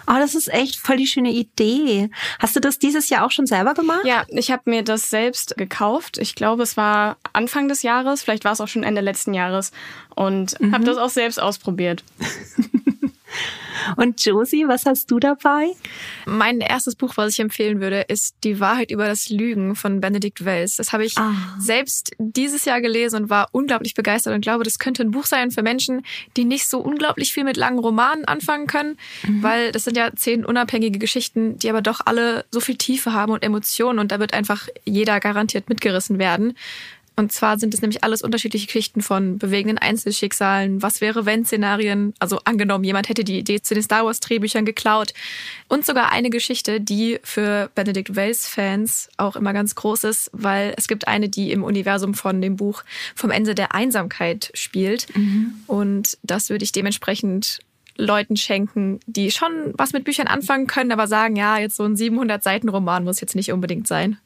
[0.07, 2.11] Oh, das ist echt voll die schöne Idee.
[2.39, 4.05] Hast du das dieses Jahr auch schon selber gemacht?
[4.05, 6.19] Ja, ich habe mir das selbst gekauft.
[6.19, 9.73] Ich glaube, es war Anfang des Jahres, vielleicht war es auch schon Ende letzten Jahres
[10.15, 10.75] und mhm.
[10.75, 12.05] habe das auch selbst ausprobiert.
[13.97, 15.73] Und Josie, was hast du dabei?
[16.27, 20.45] Mein erstes Buch, was ich empfehlen würde, ist Die Wahrheit über das Lügen von Benedikt
[20.45, 20.77] Wells.
[20.77, 21.35] Das habe ich ah.
[21.59, 25.51] selbst dieses Jahr gelesen und war unglaublich begeistert und glaube, das könnte ein Buch sein
[25.51, 26.05] für Menschen,
[26.37, 29.43] die nicht so unglaublich viel mit langen Romanen anfangen können, mhm.
[29.43, 33.33] weil das sind ja zehn unabhängige Geschichten, die aber doch alle so viel Tiefe haben
[33.33, 36.55] und Emotionen und da wird einfach jeder garantiert mitgerissen werden.
[37.15, 42.15] Und zwar sind es nämlich alles unterschiedliche Geschichten von bewegenden Einzelschicksalen, was wäre wenn Szenarien,
[42.19, 45.13] also angenommen, jemand hätte die Idee zu den Star Wars Drehbüchern geklaut
[45.69, 50.75] und sogar eine Geschichte, die für Benedict Wells Fans auch immer ganz groß ist, weil
[50.77, 52.83] es gibt eine, die im Universum von dem Buch
[53.15, 55.55] vom Ende der Einsamkeit spielt mhm.
[55.67, 57.61] und das würde ich dementsprechend
[57.97, 61.97] Leuten schenken, die schon was mit Büchern anfangen können, aber sagen, ja, jetzt so ein
[61.97, 64.19] 700 Seiten Roman muss jetzt nicht unbedingt sein.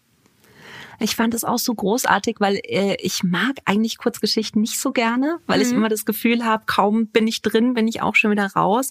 [0.98, 5.38] Ich fand es auch so großartig, weil äh, ich mag eigentlich Kurzgeschichten nicht so gerne,
[5.46, 5.66] weil mhm.
[5.66, 8.90] ich immer das Gefühl habe, kaum bin ich drin, bin ich auch schon wieder raus.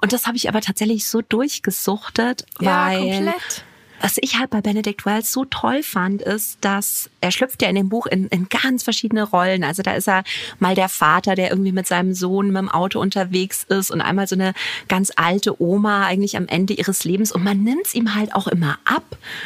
[0.00, 3.64] Und das habe ich aber tatsächlich so durchgesuchtet, ja, weil komplett
[4.02, 7.76] was ich halt bei Benedict Wells so toll fand, ist, dass er schlüpft ja in
[7.76, 9.62] dem Buch in, in ganz verschiedene Rollen.
[9.62, 10.24] Also da ist er
[10.58, 14.26] mal der Vater, der irgendwie mit seinem Sohn mit dem Auto unterwegs ist und einmal
[14.26, 14.54] so eine
[14.88, 18.48] ganz alte Oma eigentlich am Ende ihres Lebens und man nimmt es ihm halt auch
[18.48, 19.04] immer ab.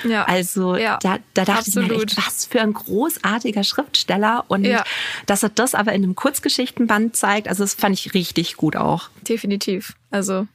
[0.08, 0.24] Ja.
[0.24, 0.98] Also ja.
[1.02, 1.90] Da, da dachte Absolut.
[1.90, 4.84] ich mir echt, was für ein großartiger Schriftsteller und ja.
[5.26, 9.10] dass er das aber in einem Kurzgeschichtenband zeigt, also das fand ich richtig gut auch.
[9.28, 9.94] Definitiv.
[10.10, 10.46] Also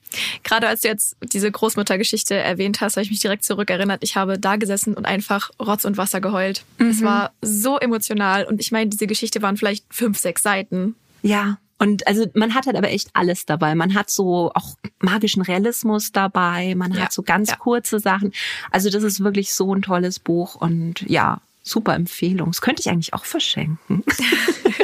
[0.43, 4.03] gerade als du jetzt diese Großmuttergeschichte erwähnt hast, habe ich mich direkt zurückerinnert.
[4.03, 6.63] Ich habe da gesessen und einfach Rotz und Wasser geheult.
[6.77, 6.89] Mhm.
[6.89, 10.95] Es war so emotional und ich meine, diese Geschichte waren vielleicht fünf, sechs Seiten.
[11.21, 13.73] Ja, und also man hat halt aber echt alles dabei.
[13.73, 17.55] Man hat so auch magischen Realismus dabei, man ja, hat so ganz ja.
[17.55, 18.33] kurze Sachen.
[18.69, 22.51] Also das ist wirklich so ein tolles Buch und ja, super Empfehlung.
[22.51, 24.03] Das könnte ich eigentlich auch verschenken.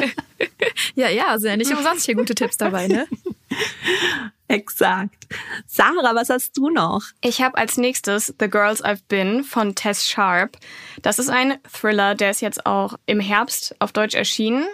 [0.96, 3.06] ja, ja, sind ja nicht umsonst hier gute Tipps dabei, ne?
[4.50, 5.26] Exakt.
[5.66, 7.02] Sarah, was hast du noch?
[7.20, 10.56] Ich habe als nächstes The Girls I've Been von Tess Sharp.
[11.02, 14.64] Das ist ein Thriller, der ist jetzt auch im Herbst auf Deutsch erschienen.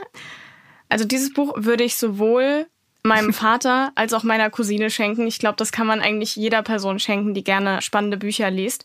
[0.89, 2.67] Also dieses Buch würde ich sowohl
[3.03, 5.27] meinem Vater als auch meiner Cousine schenken.
[5.27, 8.85] Ich glaube, das kann man eigentlich jeder Person schenken, die gerne spannende Bücher liest.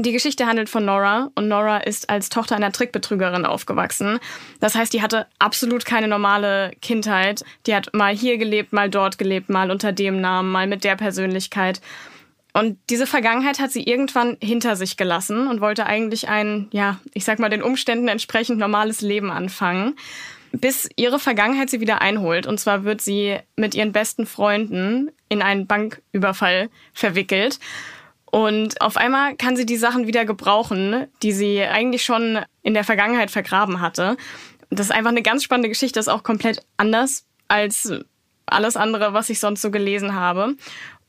[0.00, 4.18] Die Geschichte handelt von Nora und Nora ist als Tochter einer Trickbetrügerin aufgewachsen.
[4.58, 7.44] Das heißt, die hatte absolut keine normale Kindheit.
[7.66, 10.96] Die hat mal hier gelebt, mal dort gelebt, mal unter dem Namen, mal mit der
[10.96, 11.82] Persönlichkeit.
[12.54, 17.26] Und diese Vergangenheit hat sie irgendwann hinter sich gelassen und wollte eigentlich ein, ja, ich
[17.26, 19.96] sag mal, den Umständen entsprechend normales Leben anfangen.
[20.52, 22.46] Bis ihre Vergangenheit sie wieder einholt.
[22.46, 27.58] Und zwar wird sie mit ihren besten Freunden in einen Banküberfall verwickelt.
[28.30, 32.84] Und auf einmal kann sie die Sachen wieder gebrauchen, die sie eigentlich schon in der
[32.84, 34.16] Vergangenheit vergraben hatte.
[34.70, 37.92] Das ist einfach eine ganz spannende Geschichte, das ist auch komplett anders als
[38.46, 40.54] alles andere, was ich sonst so gelesen habe.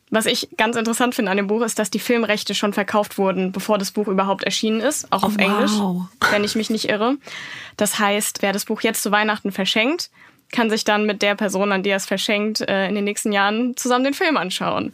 [0.09, 3.51] Was ich ganz interessant finde an dem Buch ist, dass die Filmrechte schon verkauft wurden,
[3.51, 5.71] bevor das Buch überhaupt erschienen ist, auch auf oh, Englisch,
[6.31, 7.17] wenn ich mich nicht irre.
[7.77, 10.09] Das heißt, wer das Buch jetzt zu Weihnachten verschenkt,
[10.51, 13.31] kann sich dann mit der Person, an die er es verschenkt, äh, in den nächsten
[13.31, 14.93] Jahren zusammen den Film anschauen.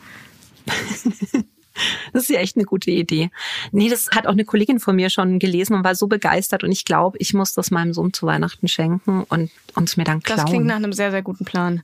[2.13, 3.29] Das ist ja echt eine gute Idee.
[3.71, 6.71] Nee, das hat auch eine Kollegin von mir schon gelesen und war so begeistert und
[6.71, 10.39] ich glaube, ich muss das meinem Sohn zu Weihnachten schenken und uns mir dann klauen.
[10.39, 11.83] Das klingt nach einem sehr, sehr guten Plan.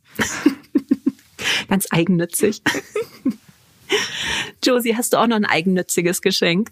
[1.67, 2.61] Ganz eigennützig.
[4.63, 6.71] Josie, hast du auch noch ein eigennütziges Geschenk?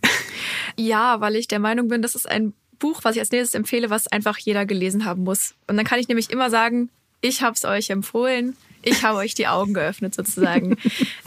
[0.78, 3.90] Ja, weil ich der Meinung bin, das ist ein Buch, was ich als nächstes empfehle,
[3.90, 5.54] was einfach jeder gelesen haben muss.
[5.68, 6.90] Und dann kann ich nämlich immer sagen,
[7.22, 8.58] ich habe es euch empfohlen.
[8.84, 10.78] Ich habe euch die Augen geöffnet sozusagen.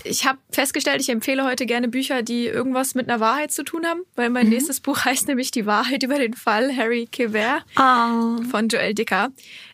[0.05, 3.87] Ich habe festgestellt, ich empfehle heute gerne Bücher, die irgendwas mit einer Wahrheit zu tun
[3.87, 4.53] haben, weil mein mhm.
[4.53, 8.43] nächstes Buch heißt nämlich Die Wahrheit über den Fall Harry Quebert oh.
[8.51, 9.31] von Joel Dicker.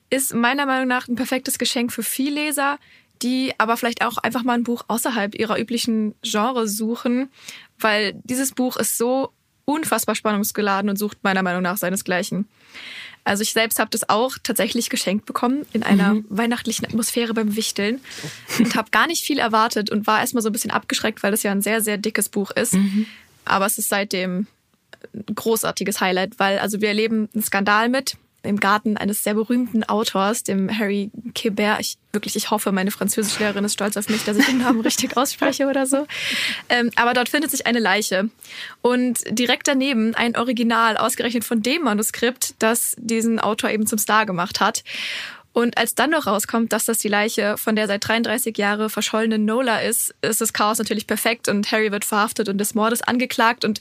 [0.08, 2.78] Ist meiner Meinung nach ein perfektes Geschenk für Vielleser,
[3.22, 7.30] die aber vielleicht auch einfach mal ein Buch außerhalb ihrer üblichen Genre suchen,
[7.78, 9.32] weil dieses Buch ist so
[9.64, 12.48] unfassbar spannungsgeladen und sucht meiner Meinung nach seinesgleichen.
[13.24, 16.24] Also ich selbst habe das auch tatsächlich geschenkt bekommen in einer mhm.
[16.28, 18.00] weihnachtlichen Atmosphäre beim Wichteln
[18.58, 21.42] und habe gar nicht viel erwartet und war erstmal so ein bisschen abgeschreckt, weil das
[21.42, 22.74] ja ein sehr, sehr dickes Buch ist.
[22.74, 23.06] Mhm.
[23.44, 24.46] Aber es ist seitdem
[25.14, 29.84] ein großartiges Highlight, weil also wir erleben einen Skandal mit im Garten eines sehr berühmten
[29.84, 31.80] Autors, dem Harry Quebert.
[31.80, 35.16] Ich wirklich, ich hoffe, meine Französischlehrerin ist stolz auf mich, dass ich den Namen richtig
[35.16, 36.06] ausspreche oder so.
[36.68, 38.30] Ähm, aber dort findet sich eine Leiche
[38.82, 44.26] und direkt daneben ein Original, ausgerechnet von dem Manuskript, das diesen Autor eben zum Star
[44.26, 44.82] gemacht hat.
[45.52, 49.44] Und als dann noch rauskommt, dass das die Leiche von der seit 33 Jahre verschollenen
[49.44, 53.64] Nola ist, ist das Chaos natürlich perfekt und Harry wird verhaftet und des Mordes angeklagt
[53.64, 53.80] und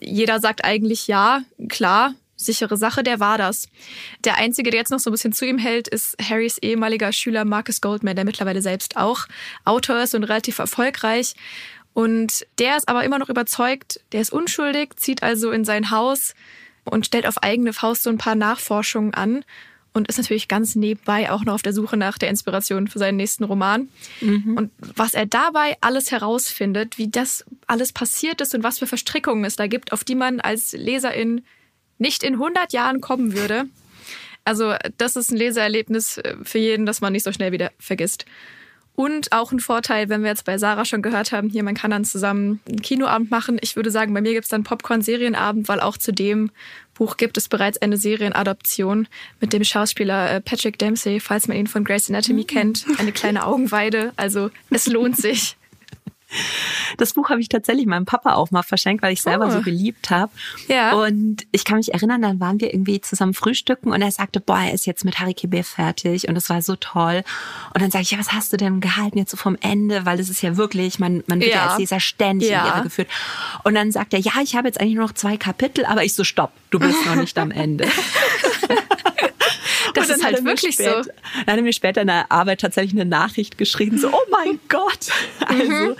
[0.00, 3.68] jeder sagt eigentlich ja, klar, sichere Sache, der war das.
[4.24, 7.44] Der Einzige, der jetzt noch so ein bisschen zu ihm hält, ist Harrys ehemaliger Schüler
[7.44, 9.26] Marcus Goldman, der mittlerweile selbst auch
[9.64, 11.34] Autor ist und relativ erfolgreich.
[11.94, 16.34] Und der ist aber immer noch überzeugt, der ist unschuldig, zieht also in sein Haus
[16.84, 19.44] und stellt auf eigene Faust so ein paar Nachforschungen an
[19.96, 23.16] und ist natürlich ganz nebenbei auch noch auf der Suche nach der Inspiration für seinen
[23.16, 23.88] nächsten Roman.
[24.20, 24.54] Mhm.
[24.54, 29.46] Und was er dabei alles herausfindet, wie das alles passiert ist und was für Verstrickungen
[29.46, 31.42] es da gibt, auf die man als Leserin
[31.98, 33.66] nicht in 100 Jahren kommen würde.
[34.44, 38.26] Also das ist ein Leseerlebnis äh, für jeden, das man nicht so schnell wieder vergisst.
[38.96, 41.90] Und auch ein Vorteil, wenn wir jetzt bei Sarah schon gehört haben, hier, man kann
[41.90, 43.58] dann zusammen einen Kinoabend machen.
[43.60, 46.50] Ich würde sagen, bei mir gibt es dann Popcorn-Serienabend, weil auch zu dem
[46.94, 49.06] Buch gibt es bereits eine Serienadoption
[49.38, 52.46] mit dem Schauspieler äh, Patrick Dempsey, falls man ihn von Grey's Anatomy mhm.
[52.46, 52.86] kennt.
[52.96, 54.14] Eine kleine Augenweide.
[54.16, 55.56] Also es lohnt sich.
[56.96, 59.50] Das Buch habe ich tatsächlich meinem Papa auch mal verschenkt, weil ich selber oh.
[59.50, 60.32] so geliebt habe.
[60.68, 60.92] Ja.
[60.92, 64.58] Und ich kann mich erinnern, dann waren wir irgendwie zusammen frühstücken und er sagte, boah,
[64.58, 67.22] er ist jetzt mit Harry Kibbe fertig und das war so toll.
[67.74, 70.06] Und dann sage ich, ja, was hast du denn gehalten jetzt so vom Ende?
[70.06, 72.62] Weil das ist ja wirklich, man, man wird ja, ja als Leser ständig ja.
[72.62, 73.08] in Irre geführt.
[73.64, 76.14] Und dann sagt er, ja, ich habe jetzt eigentlich nur noch zwei Kapitel, aber ich
[76.14, 77.88] so, stopp, du bist noch nicht am Ende.
[79.96, 81.10] Das ist halt wirklich später, so.
[81.10, 84.58] Dann hat er mir später in der Arbeit tatsächlich eine Nachricht geschrieben, so, oh mein
[84.68, 85.10] Gott.
[85.46, 85.96] Also, mhm.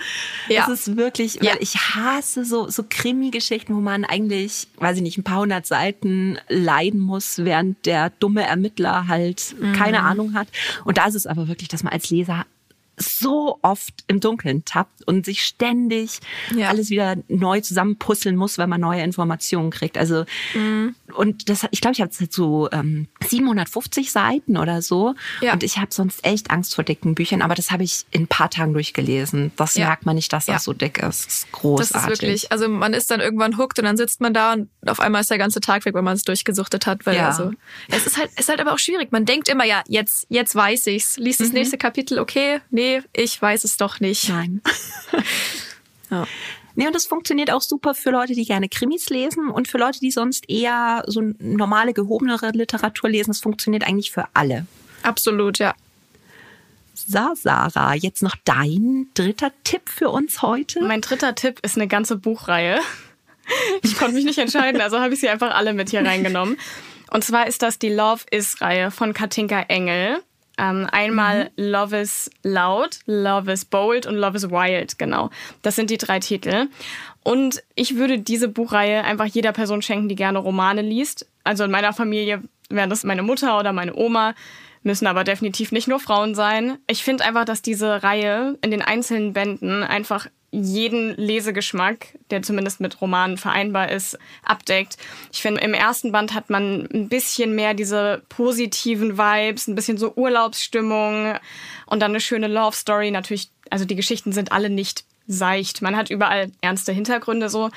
[0.49, 0.63] ja.
[0.63, 1.51] es ist wirklich, ja.
[1.51, 5.65] weil ich hasse so, so Krimi-Geschichten, wo man eigentlich, weiß ich nicht, ein paar hundert
[5.65, 9.73] Seiten leiden muss, während der dumme Ermittler halt mhm.
[9.73, 10.47] keine Ahnung hat.
[10.85, 12.45] Und da ist es aber wirklich, dass man als Leser
[12.97, 16.19] so oft im Dunkeln tappt und sich ständig
[16.55, 16.69] ja.
[16.69, 19.99] alles wieder neu zusammenpuzzeln muss, weil man neue Informationen kriegt.
[19.99, 20.95] Also mhm.
[21.13, 25.53] und das, ich glaube, ich habe jetzt so ähm, 750 Seiten oder so ja.
[25.53, 28.27] und ich habe sonst echt Angst vor dicken Büchern, aber das habe ich in ein
[28.27, 29.51] paar Tagen durchgelesen.
[29.57, 29.85] Das ja.
[29.85, 31.25] merkt man nicht, dass das so dick ist.
[31.25, 31.93] Das ist großartig.
[31.93, 34.69] Das ist wirklich, also man ist dann irgendwann hooked und dann sitzt man da und
[34.87, 37.27] auf einmal ist der ganze Tag weg, weil man es durchgesuchtet hat, weil ja.
[37.27, 37.51] also
[37.89, 39.11] es ist halt es ist halt aber auch schwierig.
[39.11, 41.17] Man denkt immer ja, jetzt jetzt weiß ich's.
[41.17, 41.55] Liest das mhm.
[41.55, 44.29] nächste Kapitel, okay, nee, nee, ich weiß es doch nicht.
[44.29, 44.61] Nein.
[46.11, 46.27] ja.
[46.75, 49.99] Nee, und das funktioniert auch super für Leute, die gerne Krimis lesen und für Leute,
[49.99, 53.31] die sonst eher so normale, gehobenere Literatur lesen.
[53.31, 54.67] Das funktioniert eigentlich für alle.
[55.01, 55.73] Absolut, ja.
[56.93, 60.83] So, Sarah, jetzt noch dein dritter Tipp für uns heute.
[60.83, 62.79] Mein dritter Tipp ist eine ganze Buchreihe.
[63.81, 66.57] Ich konnte mich nicht entscheiden, also habe ich sie einfach alle mit hier reingenommen.
[67.11, 70.21] Und zwar ist das die Love Is-Reihe von Katinka Engel.
[70.57, 71.63] Ähm, einmal mhm.
[71.63, 75.29] Love is Loud, Love is Bold und Love is Wild, genau.
[75.61, 76.67] Das sind die drei Titel.
[77.23, 81.27] Und ich würde diese Buchreihe einfach jeder Person schenken, die gerne Romane liest.
[81.43, 84.33] Also in meiner Familie wäre das meine Mutter oder meine Oma,
[84.83, 86.77] müssen aber definitiv nicht nur Frauen sein.
[86.87, 92.79] Ich finde einfach, dass diese Reihe in den einzelnen Bänden einfach jeden Lesegeschmack, der zumindest
[92.79, 94.97] mit Romanen vereinbar ist, abdeckt.
[95.31, 99.97] Ich finde, im ersten Band hat man ein bisschen mehr diese positiven Vibes, ein bisschen
[99.97, 101.35] so Urlaubsstimmung
[101.85, 103.11] und dann eine schöne Love Story.
[103.11, 105.81] Natürlich, also die Geschichten sind alle nicht seicht.
[105.81, 107.69] Man hat überall ernste Hintergründe so.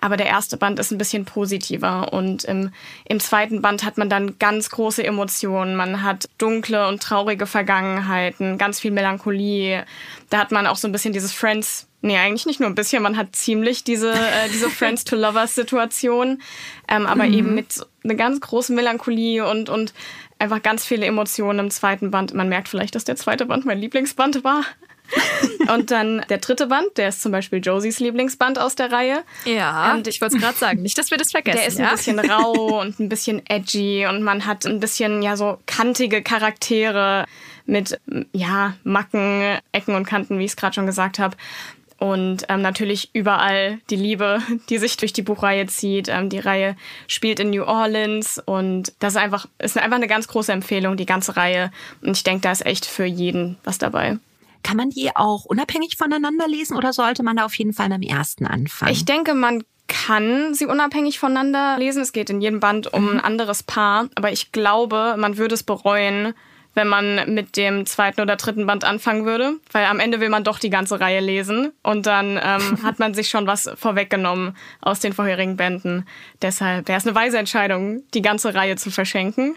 [0.00, 2.72] Aber der erste Band ist ein bisschen positiver und im,
[3.04, 5.76] im zweiten Band hat man dann ganz große Emotionen.
[5.76, 9.84] Man hat dunkle und traurige Vergangenheiten, ganz viel Melancholie.
[10.32, 13.00] Da hat man auch so ein bisschen dieses Friends Nee, eigentlich nicht nur ein bisschen.
[13.00, 16.42] Man hat ziemlich diese, äh, diese Friends to Lovers Situation,
[16.88, 17.34] ähm, aber mhm.
[17.34, 19.94] eben mit einer ganz großen Melancholie und, und
[20.40, 22.34] einfach ganz viele Emotionen im zweiten Band.
[22.34, 24.64] Man merkt vielleicht, dass der zweite Band mein Lieblingsband war.
[25.68, 29.22] Und dann der dritte Band, der ist zum Beispiel Josies Lieblingsband aus der Reihe.
[29.44, 31.58] Ja, und ich wollte es gerade sagen, nicht, dass wir das vergessen.
[31.58, 31.88] Der ist ja?
[31.88, 36.22] ein bisschen rau und ein bisschen edgy und man hat ein bisschen ja so kantige
[36.22, 37.26] Charaktere
[37.66, 37.98] mit
[38.32, 41.36] ja Macken, Ecken und Kanten, wie ich es gerade schon gesagt habe.
[42.02, 46.08] Und ähm, natürlich überall die Liebe, die sich durch die Buchreihe zieht.
[46.08, 46.74] Ähm, die Reihe
[47.06, 51.06] spielt in New Orleans und das ist einfach, ist einfach eine ganz große Empfehlung, die
[51.06, 51.70] ganze Reihe.
[52.00, 54.18] Und ich denke, da ist echt für jeden was dabei.
[54.62, 58.02] Kann man die auch unabhängig voneinander lesen oder sollte man da auf jeden Fall beim
[58.02, 58.92] ersten anfangen?
[58.92, 62.02] Ich denke, man kann sie unabhängig voneinander lesen.
[62.02, 65.62] Es geht in jedem Band um ein anderes Paar, aber ich glaube, man würde es
[65.62, 66.34] bereuen,
[66.74, 70.44] wenn man mit dem zweiten oder dritten Band anfangen würde, weil am Ende will man
[70.44, 75.00] doch die ganze Reihe lesen und dann ähm, hat man sich schon was vorweggenommen aus
[75.00, 76.06] den vorherigen Bänden.
[76.40, 79.56] Deshalb wäre es eine weise Entscheidung, die ganze Reihe zu verschenken.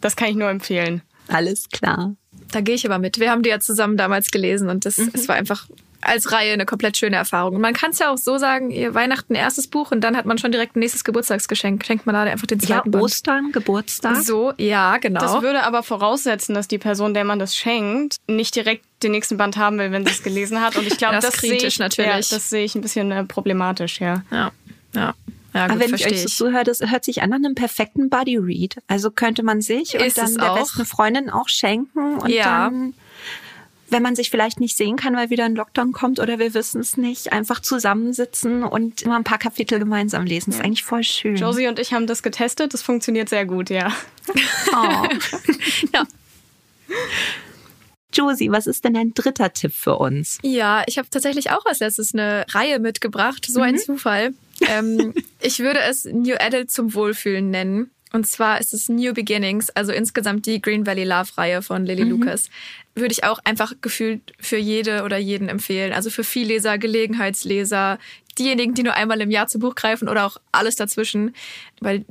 [0.00, 1.02] Das kann ich nur empfehlen.
[1.28, 2.14] Alles klar.
[2.52, 3.18] Da gehe ich aber mit.
[3.20, 5.10] Wir haben die ja zusammen damals gelesen und das, mhm.
[5.12, 5.66] es war einfach
[6.02, 7.56] als Reihe eine komplett schöne Erfahrung.
[7.56, 10.24] Und man kann es ja auch so sagen, ihr Weihnachten erstes Buch und dann hat
[10.24, 11.84] man schon direkt ein nächstes Geburtstagsgeschenk.
[11.84, 14.16] Schenkt man da einfach den zweiten ja, Ostern, Geburtstag.
[14.16, 15.20] So, ja, genau.
[15.20, 19.36] Das würde aber voraussetzen, dass die Person, der man das schenkt, nicht direkt den nächsten
[19.36, 20.76] Band haben will, wenn sie es gelesen hat.
[20.76, 22.30] Und ich glaube, das, das sehe ich natürlich.
[22.30, 24.22] Ja, das sehe ich ein bisschen äh, problematisch, ja.
[24.30, 24.52] Ja,
[24.94, 25.14] ja.
[25.52, 28.08] Ja, gut, Aber wenn ich euch so zuhöre, das hört sich an an einem perfekten
[28.08, 28.76] Buddy Read.
[28.86, 30.58] Also könnte man sich und dann der auch.
[30.58, 32.44] besten Freundin auch schenken und ja.
[32.44, 32.94] dann
[33.90, 36.80] wenn man sich vielleicht nicht sehen kann, weil wieder ein Lockdown kommt oder wir wissen
[36.80, 40.50] es nicht, einfach zusammensitzen und immer ein paar Kapitel gemeinsam lesen.
[40.50, 41.36] Das ist eigentlich voll schön.
[41.36, 42.72] Josie und ich haben das getestet.
[42.72, 43.92] Das funktioniert sehr gut, ja.
[44.72, 45.08] Oh.
[45.92, 46.06] ja.
[48.12, 50.38] Josie, was ist denn dein dritter Tipp für uns?
[50.42, 53.46] Ja, ich habe tatsächlich auch als letztes eine Reihe mitgebracht.
[53.48, 53.66] So mhm.
[53.66, 54.34] ein Zufall.
[54.68, 57.90] Ähm, ich würde es New Adult zum Wohlfühlen nennen.
[58.12, 62.04] Und zwar ist es New Beginnings, also insgesamt die Green Valley Love Reihe von Lily
[62.04, 62.10] mhm.
[62.10, 62.50] Lucas.
[62.96, 65.92] Würde ich auch einfach gefühlt für jede oder jeden empfehlen.
[65.92, 67.98] Also für Vielleser, Gelegenheitsleser,
[68.38, 71.34] diejenigen, die nur einmal im Jahr zu Buch greifen oder auch alles dazwischen.
[71.80, 72.04] Weil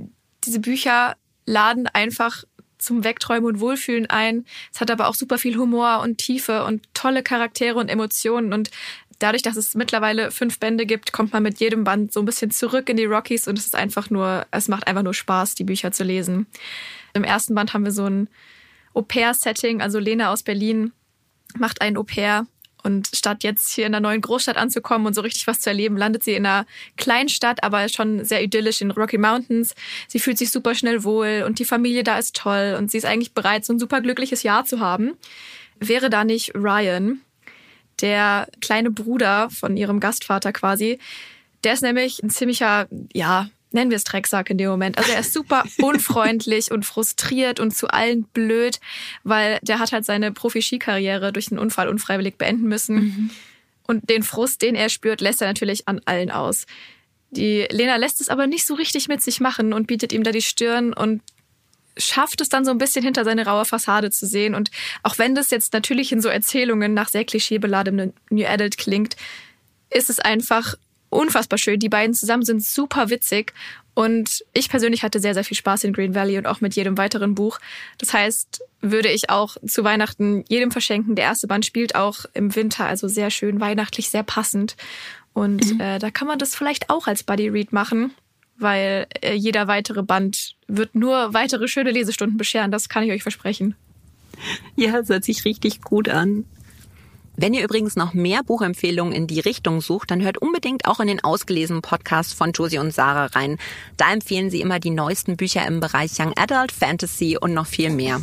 [0.45, 2.45] diese Bücher laden einfach
[2.78, 4.45] zum Wegträumen und Wohlfühlen ein.
[4.74, 8.72] Es hat aber auch super viel Humor und Tiefe und tolle Charaktere und Emotionen und
[9.20, 12.52] dadurch, dass es mittlerweile fünf Bände gibt, kommt man mit jedem Band so ein bisschen
[12.52, 15.64] zurück in die Rockies und es ist einfach nur, es macht einfach nur Spaß, die
[15.66, 16.48] Bücher zu lesen.
[17.14, 18.30] Im ersten Band haben wir so ein
[18.94, 20.94] Au-pair-Setting, also Lena aus Berlin
[21.58, 22.48] macht ein Au-pair
[22.84, 25.98] und statt jetzt hier in einer neuen Großstadt anzukommen und so richtig was zu erleben,
[25.98, 26.66] landet sie in einer
[26.98, 29.76] Kleinstadt, aber schon sehr idyllisch in Rocky Mountains.
[30.08, 33.06] Sie fühlt sich super schnell wohl und die Familie da ist toll und sie ist
[33.06, 35.14] eigentlich bereit, so ein super glückliches Jahr zu haben.
[35.80, 37.22] Wäre da nicht Ryan,
[38.02, 41.00] der kleine Bruder von ihrem Gastvater quasi.
[41.64, 44.97] Der ist nämlich ein ziemlicher, ja, nennen wir es Drecksack in dem Moment.
[44.97, 48.80] Also er ist super unfreundlich und frustriert und zu allen blöd,
[49.24, 52.95] weil der hat halt seine Profi-Ski-Karriere durch einen Unfall unfreiwillig beenden müssen.
[52.95, 53.30] Mhm.
[53.88, 56.66] Und den Frust, den er spürt, lässt er natürlich an allen aus.
[57.32, 60.32] Die Lena lässt es aber nicht so richtig mit sich machen und bietet ihm da
[60.32, 61.22] die Stirn und
[62.00, 64.56] schafft es dann so ein bisschen hinter seine raue Fassade zu sehen.
[64.56, 64.72] Und
[65.04, 69.16] auch wenn das jetzt natürlich in so Erzählungen nach sehr klischeebeladenem New Adult klingt,
[69.89, 70.76] ist es einfach
[71.10, 71.80] unfassbar schön.
[71.80, 73.54] Die beiden zusammen sind super witzig.
[73.93, 76.97] Und ich persönlich hatte sehr, sehr viel Spaß in Green Valley und auch mit jedem
[76.97, 77.60] weiteren Buch.
[77.97, 81.16] Das heißt, würde ich auch zu Weihnachten jedem verschenken.
[81.16, 84.78] Der erste Band spielt auch im Winter, also sehr schön weihnachtlich, sehr passend.
[85.34, 85.82] Und mhm.
[85.82, 88.14] äh, da kann man das vielleicht auch als Buddy Read machen
[88.60, 92.72] weil äh, jeder weitere Band wird nur weitere schöne Lesestunden bescheren.
[92.72, 93.76] Das kann ich euch versprechen.
[94.76, 96.45] Ja, es hört sich richtig gut an.
[97.41, 101.07] Wenn ihr übrigens noch mehr Buchempfehlungen in die Richtung sucht, dann hört unbedingt auch in
[101.07, 103.57] den ausgelesenen Podcast von Josie und Sarah rein.
[103.95, 107.91] Da empfehlen sie immer die neuesten Bücher im Bereich Young Adult, Fantasy und noch viel
[107.91, 108.20] mehr.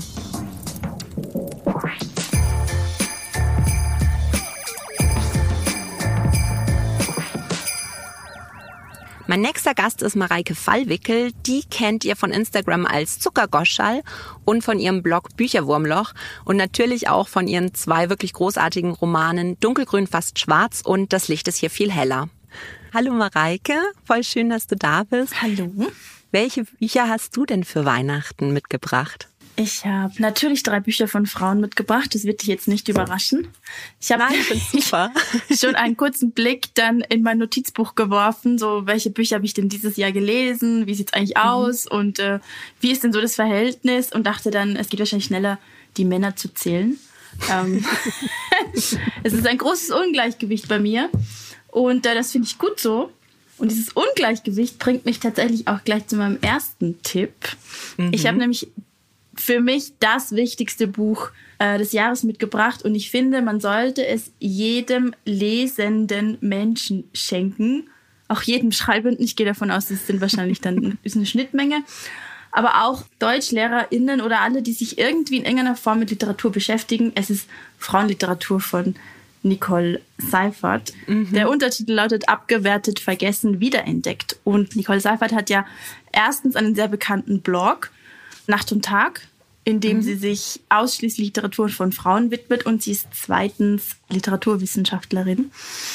[9.29, 11.33] Mein nächster Gast ist Mareike Fallwickel.
[11.47, 14.03] Die kennt ihr von Instagram als Zuckergoschall
[14.45, 16.13] und von ihrem Blog Bücherwurmloch
[16.45, 21.49] und natürlich auch von ihren zwei wirklich großartigen Romanen Dunkelgrün fast schwarz und Das Licht
[21.49, 22.29] ist hier viel heller.
[22.95, 23.75] Hallo Mareike,
[24.05, 25.43] voll schön, dass du da bist.
[25.43, 25.73] Hallo.
[26.31, 29.29] Welche Bücher hast du denn für Weihnachten mitgebracht?
[29.57, 32.15] Ich habe natürlich drei Bücher von Frauen mitgebracht.
[32.15, 33.49] Das wird dich jetzt nicht überraschen.
[34.01, 34.25] Ich habe
[35.59, 38.59] schon einen kurzen Blick dann in mein Notizbuch geworfen.
[38.59, 40.87] So, welche Bücher habe ich denn dieses Jahr gelesen?
[40.87, 41.43] Wie sieht's eigentlich mhm.
[41.43, 41.87] aus?
[41.87, 42.41] Und äh,
[42.81, 44.13] wie ist denn so das Verhältnis?
[44.13, 45.59] Und dachte dann, es geht wahrscheinlich schneller,
[45.97, 46.99] die Männer zu zählen.
[47.51, 47.83] Ähm,
[48.75, 51.09] es ist ein großes Ungleichgewicht bei mir.
[51.69, 53.11] Und äh, das finde ich gut so.
[53.59, 57.33] Und dieses Ungleichgewicht bringt mich tatsächlich auch gleich zu meinem ersten Tipp.
[57.97, 58.11] Mhm.
[58.13, 58.69] Ich habe nämlich
[59.47, 61.31] für mich das wichtigste Buch
[61.61, 67.89] äh, des Jahres mitgebracht und ich finde, man sollte es jedem lesenden Menschen schenken.
[68.27, 69.25] Auch jedem Schreibenden.
[69.25, 71.85] Ich gehe davon aus, das sind wahrscheinlich dann ist eine Schnittmenge.
[72.51, 77.13] Aber auch DeutschlehrerInnen oder alle, die sich irgendwie in irgendeiner Form mit Literatur beschäftigen.
[77.15, 78.97] Es ist Frauenliteratur von
[79.45, 80.93] Nicole Seifert.
[81.07, 81.33] Mhm.
[81.33, 84.39] Der Untertitel lautet Abgewertet, Vergessen, Wiederentdeckt.
[84.43, 85.65] Und Nicole Seifert hat ja
[86.11, 87.93] erstens einen sehr bekannten Blog,
[88.49, 89.21] Nacht und Tag,
[89.67, 90.03] in dem mhm.
[90.03, 95.51] sie sich ausschließlich Literatur von Frauen widmet und sie ist zweitens Literaturwissenschaftlerin.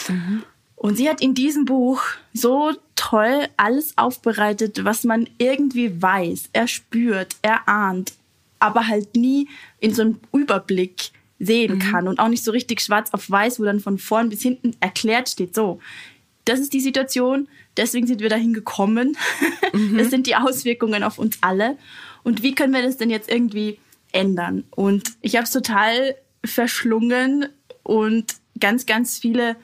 [0.10, 0.44] Mhm.
[0.76, 2.04] Und sie hat in diesem Buch
[2.34, 8.12] so toll alles aufbereitet, was man irgendwie weiß, er spürt, er ahnt,
[8.60, 9.48] aber halt nie
[9.80, 11.80] in so einem Überblick sehen mhm.
[11.80, 14.76] kann und auch nicht so richtig schwarz auf weiß, wo dann von vorn bis hinten
[14.82, 15.80] erklärt steht, so,
[16.44, 17.48] das ist die Situation,
[17.78, 19.18] deswegen sind wir dahin gekommen.
[19.74, 19.98] Mhm.
[19.98, 21.78] Das sind die Auswirkungen auf uns alle.
[22.24, 23.80] Und wie können wir das denn jetzt irgendwie
[24.12, 24.64] ändern?
[24.72, 27.48] Und ich habe es total verschlungen
[27.84, 29.56] und ganz, ganz viele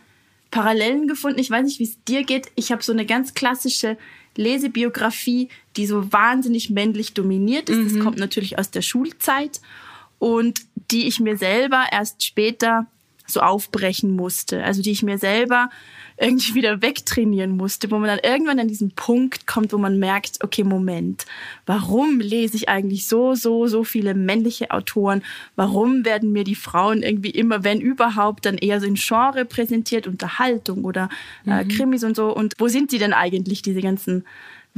[0.51, 1.39] Parallelen gefunden.
[1.39, 2.47] Ich weiß nicht, wie es dir geht.
[2.55, 3.97] Ich habe so eine ganz klassische
[4.36, 7.78] Lesebiografie, die so wahnsinnig männlich dominiert ist.
[7.78, 7.93] Mhm.
[7.93, 9.62] Das kommt natürlich aus der Schulzeit
[10.20, 12.88] und die ich mir selber erst später
[13.26, 14.64] so aufbrechen musste.
[14.64, 15.70] Also die ich mir selber
[16.20, 20.43] irgendwie wieder wegtrainieren musste, wo man dann irgendwann an diesen Punkt kommt, wo man merkt,
[20.43, 21.26] okay, Moment,
[21.65, 25.24] warum lese ich eigentlich so, so, so viele männliche Autoren?
[25.55, 30.07] Warum werden mir die Frauen irgendwie immer, wenn überhaupt, dann eher so in Genre präsentiert,
[30.07, 31.09] Unterhaltung oder
[31.45, 31.68] äh, mhm.
[31.68, 32.36] Krimis und so?
[32.36, 34.24] Und wo sind sie denn eigentlich, diese ganzen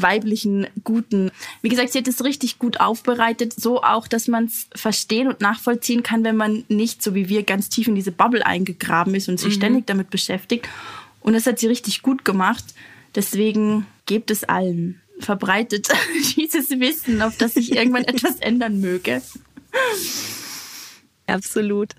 [0.01, 1.31] weiblichen Guten.
[1.61, 5.41] Wie gesagt, sie hat es richtig gut aufbereitet, so auch, dass man es verstehen und
[5.41, 9.29] nachvollziehen kann, wenn man nicht so wie wir ganz tief in diese Bubble eingegraben ist
[9.29, 9.59] und sich mhm.
[9.59, 10.67] ständig damit beschäftigt.
[11.21, 12.63] Und das hat sie richtig gut gemacht.
[13.15, 15.01] Deswegen gebt es allen.
[15.19, 15.89] Verbreitet
[16.35, 19.21] dieses Wissen, auf das sich irgendwann etwas ändern möge.
[21.27, 21.93] Absolut.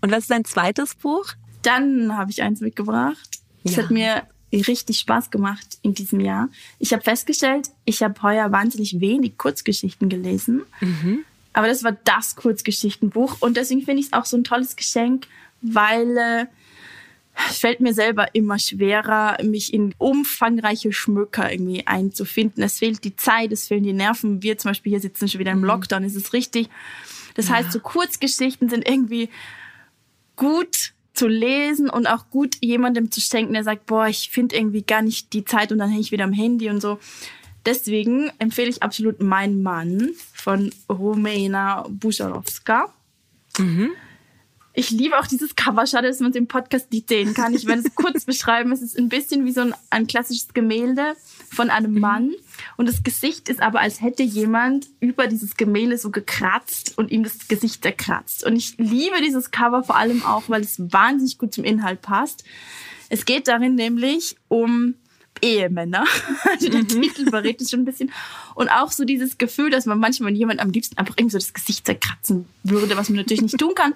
[0.00, 1.32] Und was ist dein zweites Buch?
[1.62, 3.40] Dann habe ich eins mitgebracht.
[3.64, 3.82] Es ja.
[3.82, 6.48] hat mir richtig Spaß gemacht in diesem Jahr.
[6.78, 10.62] Ich habe festgestellt, ich habe heuer wahnsinnig wenig Kurzgeschichten gelesen.
[10.80, 11.24] Mhm.
[11.52, 13.36] Aber das war das Kurzgeschichtenbuch.
[13.40, 15.26] Und deswegen finde ich es auch so ein tolles Geschenk,
[15.60, 16.46] weil äh,
[17.48, 22.62] es fällt mir selber immer schwerer, mich in umfangreiche Schmücker irgendwie einzufinden.
[22.62, 24.42] Es fehlt die Zeit, es fehlen die Nerven.
[24.42, 25.66] Wir zum Beispiel hier sitzen schon wieder im mhm.
[25.66, 26.68] Lockdown, ist es richtig.
[27.34, 27.56] Das ja.
[27.56, 29.28] heißt, so Kurzgeschichten sind irgendwie
[30.36, 34.82] gut zu lesen und auch gut jemandem zu schenken, der sagt, boah, ich finde irgendwie
[34.82, 36.98] gar nicht die Zeit und dann hänge ich wieder am Handy und so.
[37.66, 42.92] Deswegen empfehle ich absolut Mein Mann von Romena Bujarowska.
[43.58, 43.90] Mhm.
[44.72, 45.84] Ich liebe auch dieses Cover.
[45.86, 47.54] Schade, dass man es im Podcast nicht sehen kann.
[47.54, 48.70] Ich werde es kurz beschreiben.
[48.70, 51.14] Es ist ein bisschen wie so ein, ein klassisches Gemälde
[51.50, 52.00] von einem mhm.
[52.00, 52.32] Mann.
[52.76, 57.24] Und das Gesicht ist aber, als hätte jemand über dieses Gemälde so gekratzt und ihm
[57.24, 58.44] das Gesicht zerkratzt.
[58.44, 62.44] Und ich liebe dieses Cover vor allem auch, weil es wahnsinnig gut zum Inhalt passt.
[63.08, 64.94] Es geht darin nämlich um
[65.42, 66.04] Ehemänner.
[66.50, 66.88] Also der mhm.
[66.88, 68.10] Titel verrät es schon ein bisschen.
[68.54, 71.52] Und auch so dieses Gefühl, dass man manchmal jemand am liebsten einfach irgendwie so das
[71.52, 73.94] Gesicht zerkratzen würde, was man natürlich nicht tun kann.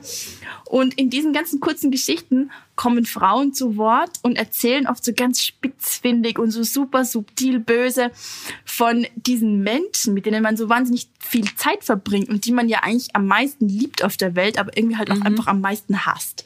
[0.66, 5.42] Und in diesen ganzen kurzen Geschichten kommen Frauen zu Wort und erzählen oft so ganz
[5.42, 8.10] spitzfindig und so super subtil böse
[8.64, 12.80] von diesen Menschen, mit denen man so wahnsinnig viel Zeit verbringt und die man ja
[12.82, 15.26] eigentlich am meisten liebt auf der Welt, aber irgendwie halt auch mhm.
[15.26, 16.44] einfach am meisten hasst.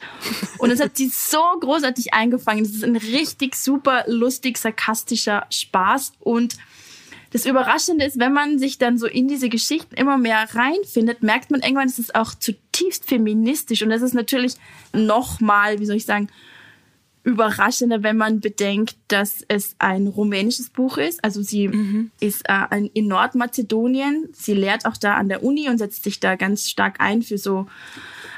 [0.57, 2.63] Und das hat sie so großartig eingefangen.
[2.63, 6.57] Das ist ein richtig super lustig, sarkastischer Spaß und
[7.31, 11.51] das Überraschende ist, wenn man sich dann so in diese Geschichten immer mehr reinfindet, merkt
[11.51, 13.83] man irgendwann, es ist auch zutiefst feministisch.
[13.83, 14.55] Und das ist natürlich
[14.93, 16.29] nochmal, wie soll ich sagen,
[17.23, 21.23] überraschender, wenn man bedenkt, dass es ein rumänisches Buch ist.
[21.23, 22.11] Also sie mhm.
[22.19, 24.29] ist äh, in Nordmazedonien.
[24.31, 27.37] Sie lehrt auch da an der Uni und setzt sich da ganz stark ein für
[27.37, 27.67] so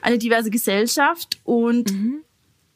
[0.01, 1.39] eine diverse Gesellschaft.
[1.43, 2.21] Und mhm.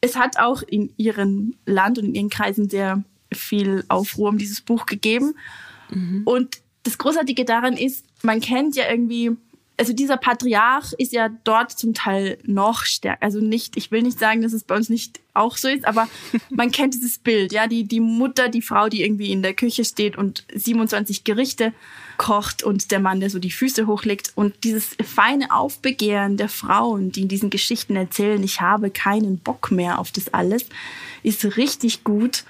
[0.00, 3.02] es hat auch in ihrem Land und in ihren Kreisen sehr
[3.32, 5.34] viel Aufruhr um dieses Buch gegeben.
[5.90, 6.22] Mhm.
[6.24, 9.32] Und das Großartige daran ist, man kennt ja irgendwie,
[9.76, 13.22] also dieser Patriarch ist ja dort zum Teil noch stärker.
[13.22, 16.08] Also nicht, ich will nicht sagen, dass es bei uns nicht auch so ist, aber
[16.50, 19.84] man kennt dieses Bild, ja, die, die Mutter, die Frau, die irgendwie in der Küche
[19.84, 21.72] steht und 27 Gerichte
[22.16, 27.12] kocht und der Mann, der so die Füße hochlegt und dieses feine Aufbegehren der Frauen,
[27.12, 30.66] die in diesen Geschichten erzählen, ich habe keinen Bock mehr auf das alles,
[31.22, 32.44] ist richtig gut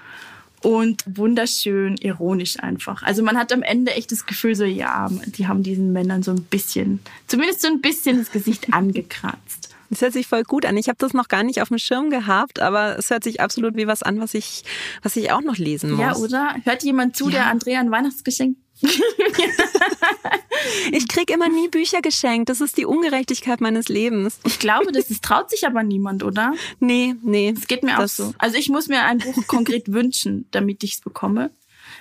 [0.66, 3.04] und wunderschön ironisch einfach.
[3.04, 6.32] Also man hat am Ende echt das Gefühl, so ja, die haben diesen Männern so
[6.32, 6.98] ein bisschen,
[7.28, 9.72] zumindest so ein bisschen das Gesicht angekratzt.
[9.90, 10.76] Das hört sich voll gut an.
[10.76, 13.76] Ich habe das noch gar nicht auf dem Schirm gehabt, aber es hört sich absolut
[13.76, 14.64] wie was an, was ich,
[15.04, 16.00] was ich auch noch lesen muss.
[16.00, 16.56] Ja, oder?
[16.64, 17.30] Hört jemand zu, ja.
[17.30, 18.56] der Andrea ein Weihnachtsgeschenk
[20.92, 22.50] ich krieg immer nie Bücher geschenkt.
[22.50, 24.38] Das ist die Ungerechtigkeit meines Lebens.
[24.44, 26.52] Ich glaube, das ist, traut sich aber niemand, oder?
[26.78, 27.54] Nee, nee.
[27.56, 28.34] Es geht mir auch so.
[28.38, 31.50] Also ich muss mir ein Buch konkret wünschen, damit ich es bekomme.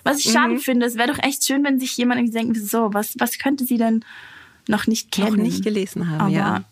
[0.03, 0.59] Was ich schade mhm.
[0.59, 3.65] finde, es wäre doch echt schön, wenn sich jemand irgendwie denkt, so, was, was könnte
[3.65, 4.03] sie denn
[4.67, 5.37] noch nicht kennen?
[5.37, 6.63] Noch nicht gelesen haben, aber ja.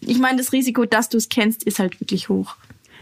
[0.00, 2.56] Ich meine, das Risiko, dass du es kennst, ist halt wirklich hoch.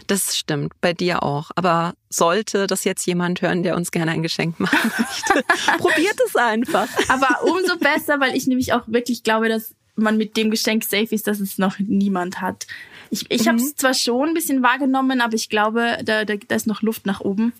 [0.07, 1.51] Das stimmt, bei dir auch.
[1.55, 5.43] Aber sollte das jetzt jemand hören, der uns gerne ein Geschenk machen möchte,
[5.77, 6.87] probiert es einfach.
[7.07, 11.13] Aber umso besser, weil ich nämlich auch wirklich glaube, dass man mit dem Geschenk safe
[11.13, 12.67] ist, dass es noch niemand hat.
[13.09, 13.47] Ich, ich mhm.
[13.49, 16.81] habe es zwar schon ein bisschen wahrgenommen, aber ich glaube, da, da, da ist noch
[16.81, 17.53] Luft nach oben.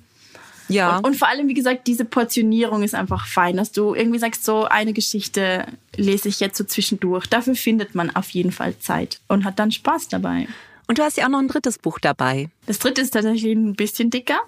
[0.68, 0.98] Ja.
[0.98, 4.46] Und, und, vor allem, wie gesagt, diese Portionierung ist einfach fein, dass du irgendwie sagst,
[4.46, 5.66] so eine Geschichte
[5.96, 7.28] lese ich jetzt so zwischendurch.
[7.28, 10.48] Dafür findet man auf jeden Fall Zeit und hat dann Spaß dabei.
[10.92, 12.50] Und du hast ja auch noch ein drittes Buch dabei.
[12.66, 14.42] Das dritte ist tatsächlich ein bisschen dicker.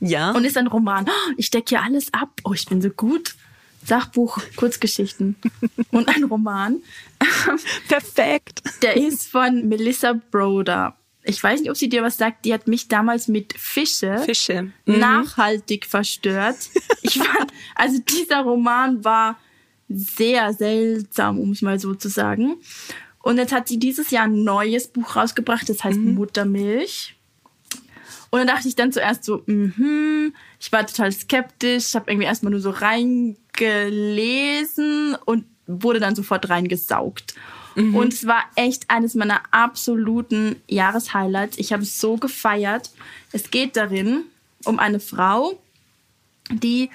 [0.00, 0.30] Ja.
[0.30, 1.04] Und ist ein Roman.
[1.06, 2.30] Oh, ich decke hier alles ab.
[2.42, 3.34] Oh, ich bin so gut.
[3.84, 5.36] Sachbuch, Kurzgeschichten
[5.90, 6.80] und ein Roman.
[7.86, 8.62] Perfekt.
[8.80, 10.96] Der ist von Melissa Broder.
[11.22, 12.46] Ich weiß nicht, ob sie dir was sagt.
[12.46, 14.72] Die hat mich damals mit Fische, Fische.
[14.86, 15.00] Mhm.
[15.00, 16.70] nachhaltig verstört.
[17.02, 19.38] Ich fand, also dieser Roman war
[19.90, 22.56] sehr seltsam, um es mal so zu sagen.
[23.24, 26.14] Und jetzt hat sie dieses Jahr ein neues Buch rausgebracht, das heißt mhm.
[26.14, 27.16] Muttermilch.
[28.28, 32.50] Und dann dachte ich dann zuerst so, mhm, ich war total skeptisch, habe irgendwie erstmal
[32.50, 37.34] nur so reingelesen und wurde dann sofort reingesaugt.
[37.76, 37.94] Mhm.
[37.94, 41.56] Und es war echt eines meiner absoluten Jahreshighlights.
[41.56, 42.90] Ich habe es so gefeiert.
[43.32, 44.24] Es geht darin
[44.66, 45.58] um eine Frau,
[46.50, 46.90] die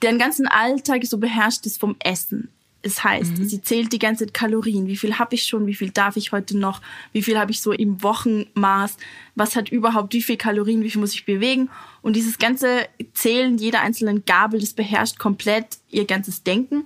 [0.00, 2.52] deren ganzen Alltag so beherrscht ist vom Essen.
[2.82, 3.48] Es heißt, mhm.
[3.48, 4.86] sie zählt die ganze Zeit Kalorien.
[4.86, 5.66] Wie viel habe ich schon?
[5.66, 6.80] Wie viel darf ich heute noch?
[7.12, 8.96] Wie viel habe ich so im Wochenmaß?
[9.34, 10.82] Was hat überhaupt wie viel Kalorien?
[10.82, 11.68] Wie viel muss ich bewegen?
[12.02, 16.84] Und dieses ganze Zählen jeder einzelnen Gabel, das beherrscht komplett ihr ganzes Denken.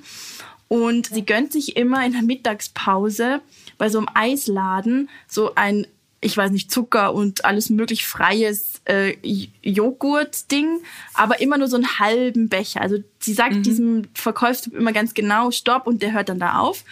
[0.69, 3.41] Und sie gönnt sich immer in der Mittagspause
[3.77, 5.87] bei so einem Eisladen so ein,
[6.21, 9.17] ich weiß nicht, Zucker und alles möglich freies äh,
[9.63, 10.81] Joghurt-Ding,
[11.15, 12.83] aber immer nur so einen halben Becher.
[12.83, 13.63] Also sie sagt mhm.
[13.63, 16.85] diesem Verkäufer immer ganz genau, stopp, und der hört dann da auf.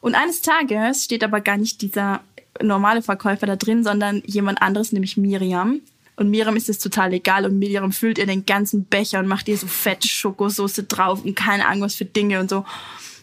[0.00, 2.20] Und eines Tages steht aber gar nicht dieser
[2.60, 5.80] normale Verkäufer da drin, sondern jemand anderes, nämlich Miriam.
[6.16, 9.48] Und Miriam ist es total egal und Miriam füllt ihr den ganzen Becher und macht
[9.48, 12.64] ihr so fett Schokosoße drauf und keine Ahnung was für Dinge und so.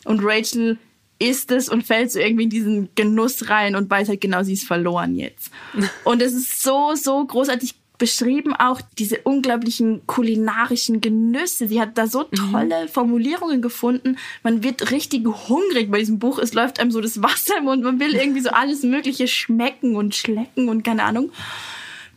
[0.04, 0.78] Und Rachel
[1.22, 4.54] isst es und fällt so irgendwie in diesen Genuss rein und weiß halt genau, sie
[4.54, 5.52] ist verloren jetzt.
[6.04, 11.68] Und es ist so, so großartig beschrieben, auch diese unglaublichen kulinarischen Genüsse.
[11.68, 12.52] Sie hat da so mhm.
[12.52, 14.18] tolle Formulierungen gefunden.
[14.42, 16.40] Man wird richtig hungrig bei diesem Buch.
[16.40, 17.84] Es läuft einem so das Wasser im Mund.
[17.84, 21.32] Man will irgendwie so alles Mögliche schmecken und schlecken und keine Ahnung.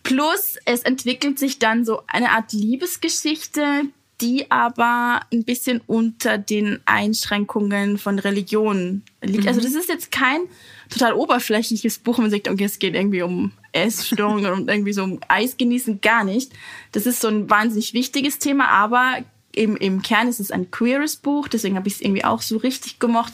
[0.03, 3.83] Plus, es entwickelt sich dann so eine Art Liebesgeschichte,
[4.25, 9.47] die aber ein bisschen unter den Einschränkungen von Religion liegt.
[9.47, 9.66] Also mhm.
[9.66, 10.41] Also das ist jetzt kein
[10.89, 15.20] total oberflächliches Buch, man sagt, okay, es geht irgendwie um Essstörungen und irgendwie so um
[15.29, 16.53] Eis genießen, gar nicht.
[16.93, 19.18] Das ist so ein wahnsinnig wichtiges Thema, aber
[19.53, 22.57] im, im Kern ist es ein queeres Buch, deswegen habe ich es irgendwie auch so
[22.57, 23.33] richtig gemocht.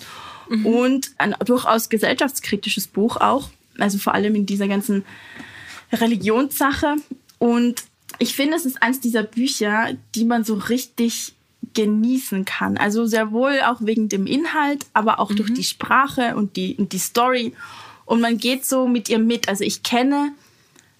[0.48, 0.66] Mhm.
[0.66, 5.04] Und ein durchaus gesellschaftskritisches Buch auch, also vor allem in dieser ganzen
[5.92, 6.96] Religionssache.
[7.38, 7.84] Und
[8.20, 11.32] ich finde, es ist eines dieser Bücher, die man so richtig
[11.74, 12.76] genießen kann.
[12.76, 15.36] Also sehr wohl auch wegen dem Inhalt, aber auch mhm.
[15.36, 17.54] durch die Sprache und die, und die Story.
[18.04, 19.48] Und man geht so mit ihr mit.
[19.48, 20.32] Also ich kenne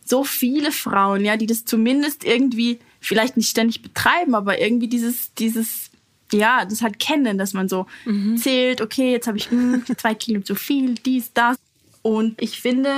[0.04, 5.34] so viele Frauen, ja, die das zumindest irgendwie vielleicht nicht ständig betreiben, aber irgendwie dieses,
[5.34, 5.90] dieses,
[6.32, 8.38] ja, das halt kennen, dass man so mhm.
[8.38, 11.58] zählt, okay, jetzt habe ich mh, hm, zwei Kilo zu viel, dies, das.
[12.02, 12.90] Und ich finde,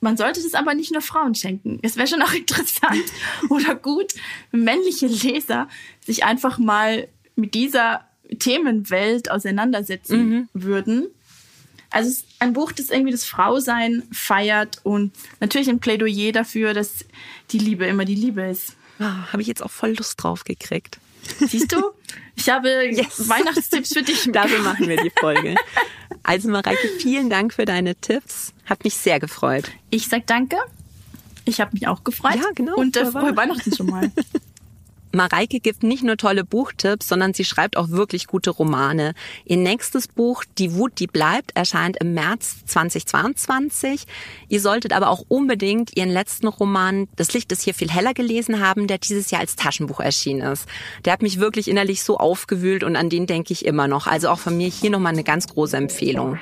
[0.00, 1.78] man sollte das aber nicht nur Frauen schenken.
[1.82, 3.04] Es wäre schon auch interessant
[3.48, 4.14] oder gut,
[4.50, 5.68] wenn männliche Leser
[6.04, 8.04] sich einfach mal mit dieser
[8.38, 10.48] Themenwelt auseinandersetzen mhm.
[10.52, 11.08] würden.
[11.90, 16.74] Also es ist ein Buch, das irgendwie das Frausein feiert und natürlich ein Plädoyer dafür,
[16.74, 17.04] dass
[17.50, 18.76] die Liebe immer die Liebe ist.
[18.98, 20.98] Oh, Habe ich jetzt auch voll Lust drauf gekriegt.
[21.40, 21.82] Siehst du?
[22.36, 23.28] Ich habe yes.
[23.28, 24.28] Weihnachtstipps für dich.
[24.32, 25.54] Dafür machen wir die Folge.
[26.22, 28.52] Also Mareike, vielen Dank für deine Tipps.
[28.66, 29.70] Hat mich sehr gefreut.
[29.90, 30.56] Ich sag danke.
[31.44, 32.36] Ich habe mich auch gefreut.
[32.36, 32.76] Ja, genau.
[32.76, 34.10] Und äh, frohe Weihnachten schon mal.
[35.12, 39.14] Mareike gibt nicht nur tolle Buchtipps, sondern sie schreibt auch wirklich gute Romane.
[39.44, 44.06] Ihr nächstes Buch, Die Wut, die bleibt, erscheint im März 2022.
[44.48, 48.60] Ihr solltet aber auch unbedingt ihren letzten Roman Das Licht ist hier viel heller gelesen
[48.60, 50.66] haben, der dieses Jahr als Taschenbuch erschienen ist.
[51.04, 54.06] Der hat mich wirklich innerlich so aufgewühlt und an den denke ich immer noch.
[54.06, 56.38] Also auch von mir hier nochmal eine ganz große Empfehlung.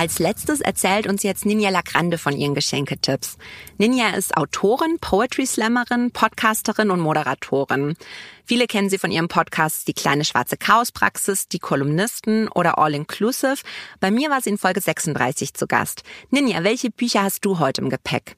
[0.00, 3.36] Als letztes erzählt uns jetzt Ninja Lagrande von ihren Geschenketipps.
[3.78, 7.96] Ninja ist Autorin, Poetry Slammerin, Podcasterin und Moderatorin.
[8.44, 13.56] Viele kennen sie von ihrem Podcast Die kleine schwarze Chaospraxis, Die Kolumnisten oder All Inclusive.
[13.98, 16.04] Bei mir war sie in Folge 36 zu Gast.
[16.30, 18.36] Ninja, welche Bücher hast du heute im Gepäck?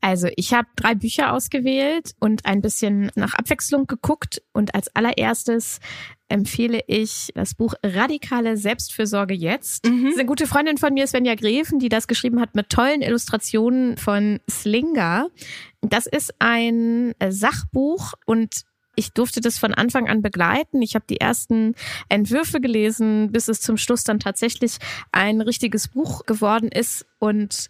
[0.00, 4.42] Also ich habe drei Bücher ausgewählt und ein bisschen nach Abwechslung geguckt.
[4.52, 5.80] Und als allererstes
[6.28, 9.86] empfehle ich das Buch Radikale Selbstfürsorge jetzt.
[9.86, 10.04] Mhm.
[10.04, 13.02] Das ist eine gute Freundin von mir, Svenja Greven, die das geschrieben hat mit tollen
[13.02, 15.28] Illustrationen von Slinger.
[15.82, 18.64] Das ist ein Sachbuch und
[18.96, 20.80] Ich durfte das von Anfang an begleiten.
[20.80, 21.74] Ich habe die ersten
[22.08, 24.78] Entwürfe gelesen, bis es zum Schluss dann tatsächlich
[25.12, 27.04] ein richtiges Buch geworden ist.
[27.18, 27.68] Und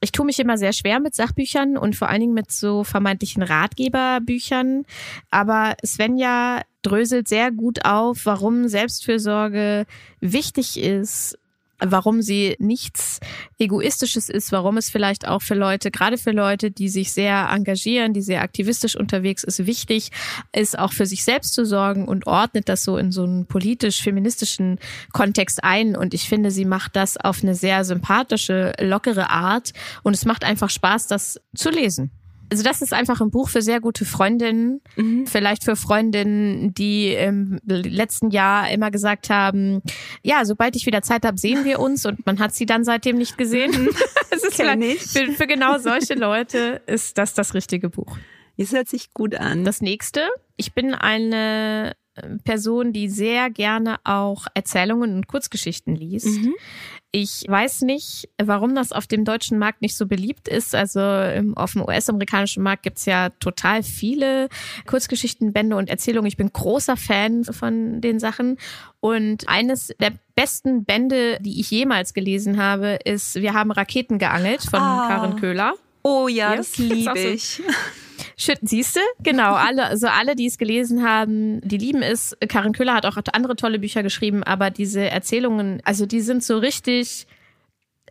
[0.00, 3.42] ich tue mich immer sehr schwer mit Sachbüchern und vor allen Dingen mit so vermeintlichen
[3.42, 4.84] Ratgeberbüchern.
[5.30, 9.84] Aber Svenja dröselt sehr gut auf, warum Selbstfürsorge
[10.20, 11.38] wichtig ist,
[11.84, 13.20] warum sie nichts
[13.58, 18.12] Egoistisches ist, warum es vielleicht auch für Leute, gerade für Leute, die sich sehr engagieren,
[18.12, 20.10] die sehr aktivistisch unterwegs ist, wichtig
[20.52, 24.78] ist, auch für sich selbst zu sorgen und ordnet das so in so einen politisch-feministischen
[25.12, 25.96] Kontext ein.
[25.96, 29.72] Und ich finde, sie macht das auf eine sehr sympathische, lockere Art.
[30.02, 32.10] Und es macht einfach Spaß, das zu lesen.
[32.50, 34.80] Also das ist einfach ein Buch für sehr gute Freundinnen.
[34.96, 35.26] Mhm.
[35.26, 39.82] Vielleicht für Freundinnen, die im letzten Jahr immer gesagt haben,
[40.22, 43.16] ja, sobald ich wieder Zeit habe, sehen wir uns und man hat sie dann seitdem
[43.16, 43.88] nicht gesehen.
[44.32, 48.16] Es ist für, für genau solche Leute ist das das richtige Buch.
[48.56, 49.64] Es hört sich gut an.
[49.64, 50.28] Das nächste.
[50.56, 51.94] Ich bin eine
[52.44, 56.26] Person, die sehr gerne auch Erzählungen und Kurzgeschichten liest.
[56.26, 56.54] Mhm.
[57.12, 60.76] Ich weiß nicht, warum das auf dem deutschen Markt nicht so beliebt ist.
[60.76, 61.00] Also
[61.56, 64.48] auf dem US-amerikanischen Markt gibt's ja total viele
[64.86, 66.28] Kurzgeschichtenbände und Erzählungen.
[66.28, 68.58] Ich bin großer Fan von den Sachen.
[69.00, 74.62] Und eines der besten Bände, die ich jemals gelesen habe, ist Wir haben Raketen geangelt
[74.62, 75.08] von ah.
[75.08, 75.74] Karin Köhler.
[76.02, 77.60] Oh ja, ja das liebe ich.
[78.36, 79.00] Siehst du?
[79.22, 82.36] Genau, alle, also alle, die es gelesen haben, die lieben es.
[82.48, 86.58] Karin Köhler hat auch andere tolle Bücher geschrieben, aber diese Erzählungen, also die sind so
[86.58, 87.26] richtig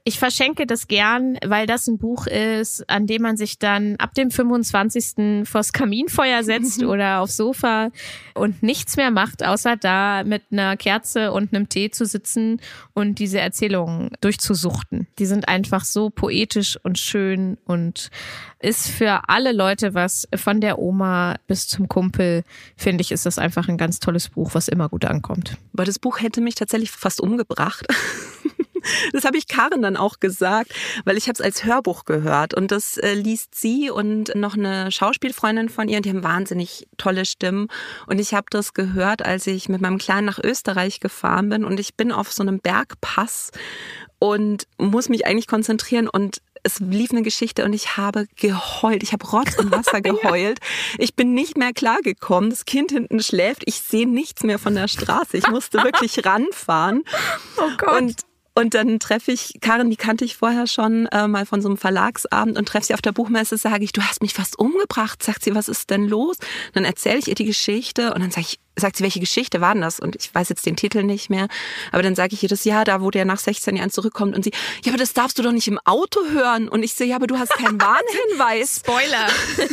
[0.09, 4.15] ich verschenke das gern, weil das ein Buch ist, an dem man sich dann ab
[4.15, 5.47] dem 25.
[5.47, 7.91] vors Kaminfeuer setzt oder aufs Sofa
[8.33, 12.59] und nichts mehr macht, außer da mit einer Kerze und einem Tee zu sitzen
[12.95, 15.05] und diese Erzählungen durchzusuchten.
[15.19, 18.09] Die sind einfach so poetisch und schön und
[18.59, 22.43] ist für alle Leute was, von der Oma bis zum Kumpel,
[22.75, 25.57] finde ich, ist das einfach ein ganz tolles Buch, was immer gut ankommt.
[25.73, 27.85] Aber das Buch hätte mich tatsächlich fast umgebracht.
[29.13, 30.71] Das habe ich Karin dann auch gesagt,
[31.03, 34.91] weil ich habe es als Hörbuch gehört und das äh, liest sie und noch eine
[34.91, 37.67] Schauspielfreundin von ihr und die haben wahnsinnig tolle Stimmen
[38.07, 41.79] und ich habe das gehört, als ich mit meinem Kleinen nach Österreich gefahren bin und
[41.79, 43.51] ich bin auf so einem Bergpass
[44.19, 49.03] und muss mich eigentlich konzentrieren und es lief eine Geschichte und ich habe geheult.
[49.03, 50.59] Ich habe Rotz und Wasser geheult.
[50.97, 52.49] Ich bin nicht mehr klargekommen.
[52.49, 53.63] Das Kind hinten schläft.
[53.65, 55.37] Ich sehe nichts mehr von der Straße.
[55.37, 57.03] Ich musste wirklich ranfahren.
[57.57, 58.01] Oh Gott.
[58.01, 58.15] Und
[58.59, 61.77] und dann treffe ich Karin, die kannte ich vorher schon äh, mal von so einem
[61.77, 65.23] Verlagsabend und treffe sie auf der Buchmesse, sage ich, du hast mich fast umgebracht.
[65.23, 66.35] Sagt sie, was ist denn los?
[66.73, 69.71] Dann erzähle ich ihr die Geschichte und dann sage ich, sagt sie, welche Geschichte war
[69.73, 70.01] denn das?
[70.01, 71.47] Und ich weiß jetzt den Titel nicht mehr.
[71.93, 74.43] Aber dann sage ich ihr das, ja, da wo der nach 16 Jahren zurückkommt und
[74.43, 74.51] sie,
[74.83, 76.67] ja, aber das darfst du doch nicht im Auto hören.
[76.67, 78.81] Und ich so, ja, aber du hast keinen Warnhinweis.
[78.85, 79.27] Spoiler,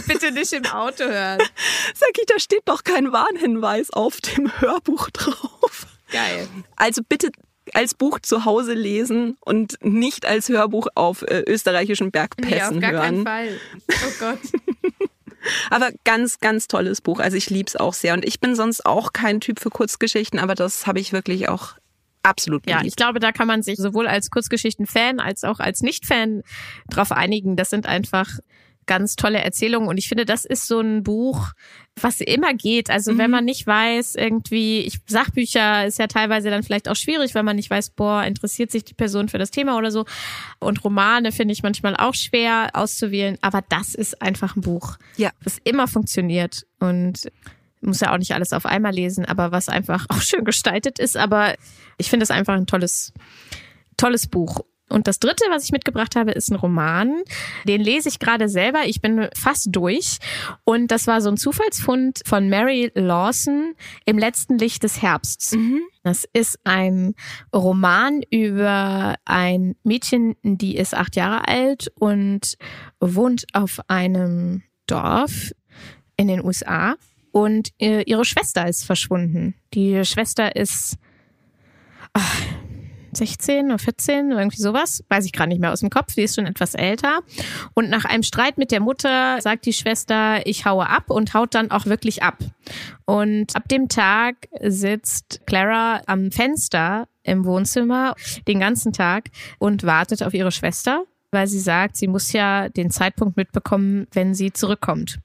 [0.07, 1.41] bitte nicht im Auto hören.
[1.95, 5.89] Sag ich, da steht doch kein Warnhinweis auf dem Hörbuch drauf.
[6.13, 6.47] Geil.
[6.77, 7.33] Also bitte
[7.75, 12.93] als Buch zu Hause lesen und nicht als Hörbuch auf äh, österreichischen Bergpässen nee, auf
[12.93, 13.25] gar hören.
[13.25, 13.49] Keinen Fall.
[13.89, 14.39] Oh Gott.
[15.71, 17.21] aber ganz, ganz tolles Buch.
[17.21, 18.15] Also ich lieb's auch sehr.
[18.15, 21.75] Und ich bin sonst auch kein Typ für Kurzgeschichten, aber das habe ich wirklich auch
[22.23, 22.83] absolut geliebt.
[22.83, 26.43] Ja, ich glaube, da kann man sich sowohl als Kurzgeschichten-Fan als auch als Nicht-Fan
[26.91, 27.57] drauf einigen.
[27.57, 28.29] Das sind einfach
[28.87, 29.89] ganz tolle Erzählungen.
[29.89, 31.53] Und ich finde, das ist so ein Buch,
[32.01, 32.91] was immer geht.
[32.91, 33.19] Also mhm.
[33.19, 37.43] wenn man nicht weiß, irgendwie, ich, Sachbücher ist ja teilweise dann vielleicht auch schwierig, weil
[37.43, 40.05] man nicht weiß, boah, interessiert sich die Person für das Thema oder so.
[40.59, 43.39] Und Romane finde ich manchmal auch schwer auszuwählen.
[43.41, 45.31] Aber das ist einfach ein Buch, ja.
[45.43, 46.67] das immer funktioniert.
[46.79, 47.31] Und
[47.81, 51.17] muss ja auch nicht alles auf einmal lesen, aber was einfach auch schön gestaltet ist.
[51.17, 51.55] Aber
[51.99, 53.13] ich finde es einfach ein tolles,
[53.97, 54.61] tolles Buch.
[54.89, 57.23] Und das dritte, was ich mitgebracht habe, ist ein Roman.
[57.65, 58.83] Den lese ich gerade selber.
[58.87, 60.19] Ich bin fast durch.
[60.65, 63.75] Und das war so ein Zufallsfund von Mary Lawson
[64.05, 65.57] im letzten Licht des Herbsts.
[65.57, 65.81] Mhm.
[66.05, 67.15] Das ist ein
[67.53, 72.57] Roman über ein Mädchen, die ist acht Jahre alt und
[73.01, 75.51] wohnt auf einem Dorf
[76.17, 76.95] in den USA.
[77.33, 79.57] Und äh, ihre Schwester ist verschwunden.
[79.75, 80.97] Die Schwester ist,
[82.13, 82.43] ach,
[83.17, 86.37] 16 oder 14, irgendwie sowas, weiß ich gerade nicht mehr aus dem Kopf, die ist
[86.37, 87.21] schon etwas älter.
[87.75, 91.55] Und nach einem Streit mit der Mutter sagt die Schwester, ich haue ab und haut
[91.55, 92.39] dann auch wirklich ab.
[93.05, 98.15] Und ab dem Tag sitzt Clara am Fenster im Wohnzimmer
[98.47, 102.91] den ganzen Tag und wartet auf ihre Schwester weil sie sagt, sie muss ja den
[102.91, 105.19] Zeitpunkt mitbekommen, wenn sie zurückkommt.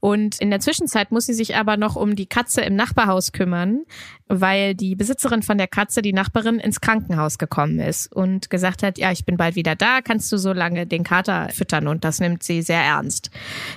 [0.00, 3.84] Und in der Zwischenzeit muss sie sich aber noch um die Katze im Nachbarhaus kümmern,
[4.26, 8.98] weil die Besitzerin von der Katze, die Nachbarin, ins Krankenhaus gekommen ist und gesagt hat,
[8.98, 12.20] ja, ich bin bald wieder da, kannst du so lange den Kater füttern und das
[12.20, 13.30] nimmt sie sehr ernst.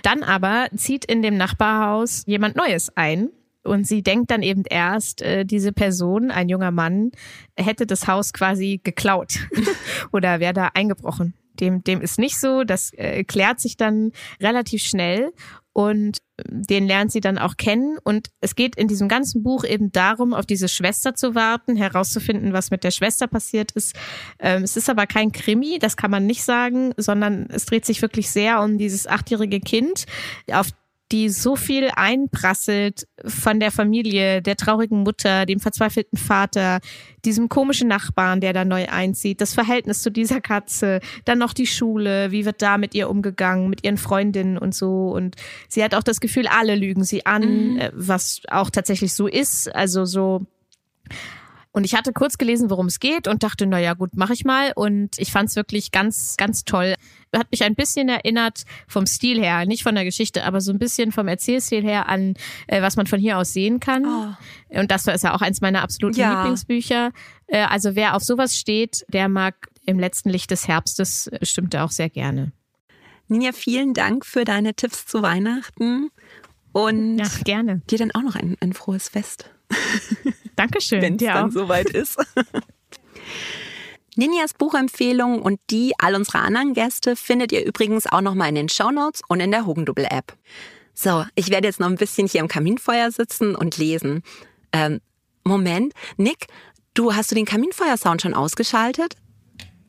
[0.03, 3.29] Dann aber zieht in dem Nachbarhaus jemand Neues ein
[3.67, 7.11] und sie denkt dann eben erst, äh, diese Person, ein junger Mann,
[7.55, 9.47] hätte das Haus quasi geklaut
[10.11, 11.33] oder wäre da eingebrochen.
[11.59, 12.63] Dem, dem ist nicht so.
[12.63, 15.31] Das äh, klärt sich dann relativ schnell
[15.73, 16.17] und
[16.49, 17.97] den lernt sie dann auch kennen.
[18.03, 22.53] Und es geht in diesem ganzen Buch eben darum, auf diese Schwester zu warten, herauszufinden,
[22.53, 23.95] was mit der Schwester passiert ist.
[24.39, 28.01] Ähm, es ist aber kein Krimi, das kann man nicht sagen, sondern es dreht sich
[28.01, 30.05] wirklich sehr um dieses achtjährige Kind,
[30.51, 30.69] auf
[31.11, 36.79] die so viel einprasselt von der Familie, der traurigen Mutter, dem verzweifelten Vater,
[37.23, 41.67] diesem komischen Nachbarn, der da neu einzieht, das Verhältnis zu dieser Katze, dann noch die
[41.67, 45.09] Schule, wie wird da mit ihr umgegangen, mit ihren Freundinnen und so.
[45.09, 45.35] Und
[45.69, 47.79] sie hat auch das Gefühl, alle lügen sie an, mhm.
[47.79, 49.73] Äh, was auch tatsächlich so ist.
[49.73, 50.45] Also so
[51.77, 54.43] und ich hatte kurz gelesen, worum es geht und dachte, na ja, gut, mache ich
[54.43, 54.71] mal.
[54.75, 56.95] Und ich fand es wirklich ganz, ganz toll.
[57.35, 60.79] Hat mich ein bisschen erinnert vom Stil her, nicht von der Geschichte, aber so ein
[60.79, 62.33] bisschen vom Erzählstil her an,
[62.65, 64.05] äh, was man von hier aus sehen kann.
[64.07, 64.79] Oh.
[64.79, 66.41] Und das ist ja auch eins meiner absoluten ja.
[66.41, 67.11] Lieblingsbücher.
[67.45, 71.91] Äh, also wer auf sowas steht, der mag im letzten Licht des Herbstes bestimmt auch
[71.91, 72.53] sehr gerne.
[73.27, 76.09] Ninja, vielen Dank für deine Tipps zu Weihnachten.
[76.71, 77.83] Und ja, gerne.
[77.87, 79.51] dir dann auch noch ein, ein frohes Fest.
[80.57, 81.01] Dankeschön.
[81.01, 81.35] Wenn es ja.
[81.35, 82.17] dann soweit ist.
[84.17, 88.69] Ninjas Buchempfehlungen und die all unserer anderen Gäste findet ihr übrigens auch nochmal in den
[88.69, 90.35] Shownotes und in der Hugendubel-App.
[90.95, 94.23] So, ich werde jetzt noch ein bisschen hier im Kaminfeuer sitzen und lesen.
[94.73, 94.99] Ähm,
[95.43, 96.47] Moment, Nick,
[96.95, 99.15] du hast du den Kaminfeuersound schon ausgeschaltet?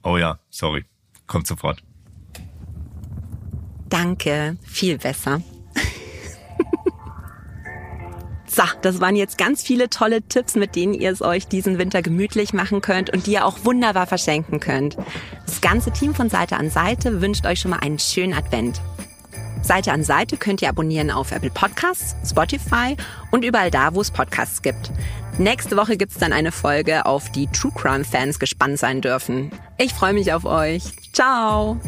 [0.05, 0.85] Oh ja, sorry.
[1.27, 1.83] Kommt sofort.
[3.89, 5.43] Danke, viel besser.
[8.49, 12.03] So, das waren jetzt ganz viele tolle Tipps, mit denen ihr es euch diesen Winter
[12.03, 14.97] gemütlich machen könnt und die ihr auch wunderbar verschenken könnt.
[15.47, 18.81] Das ganze Team von Seite an Seite wünscht euch schon mal einen schönen Advent.
[19.63, 22.97] Seite an Seite könnt ihr abonnieren auf Apple Podcasts, Spotify
[23.31, 24.91] und überall da, wo es Podcasts gibt.
[25.37, 29.51] Nächste Woche gibt's dann eine Folge, auf die True Crime Fans gespannt sein dürfen.
[29.77, 30.85] Ich freue mich auf euch.
[31.13, 31.79] Ciao!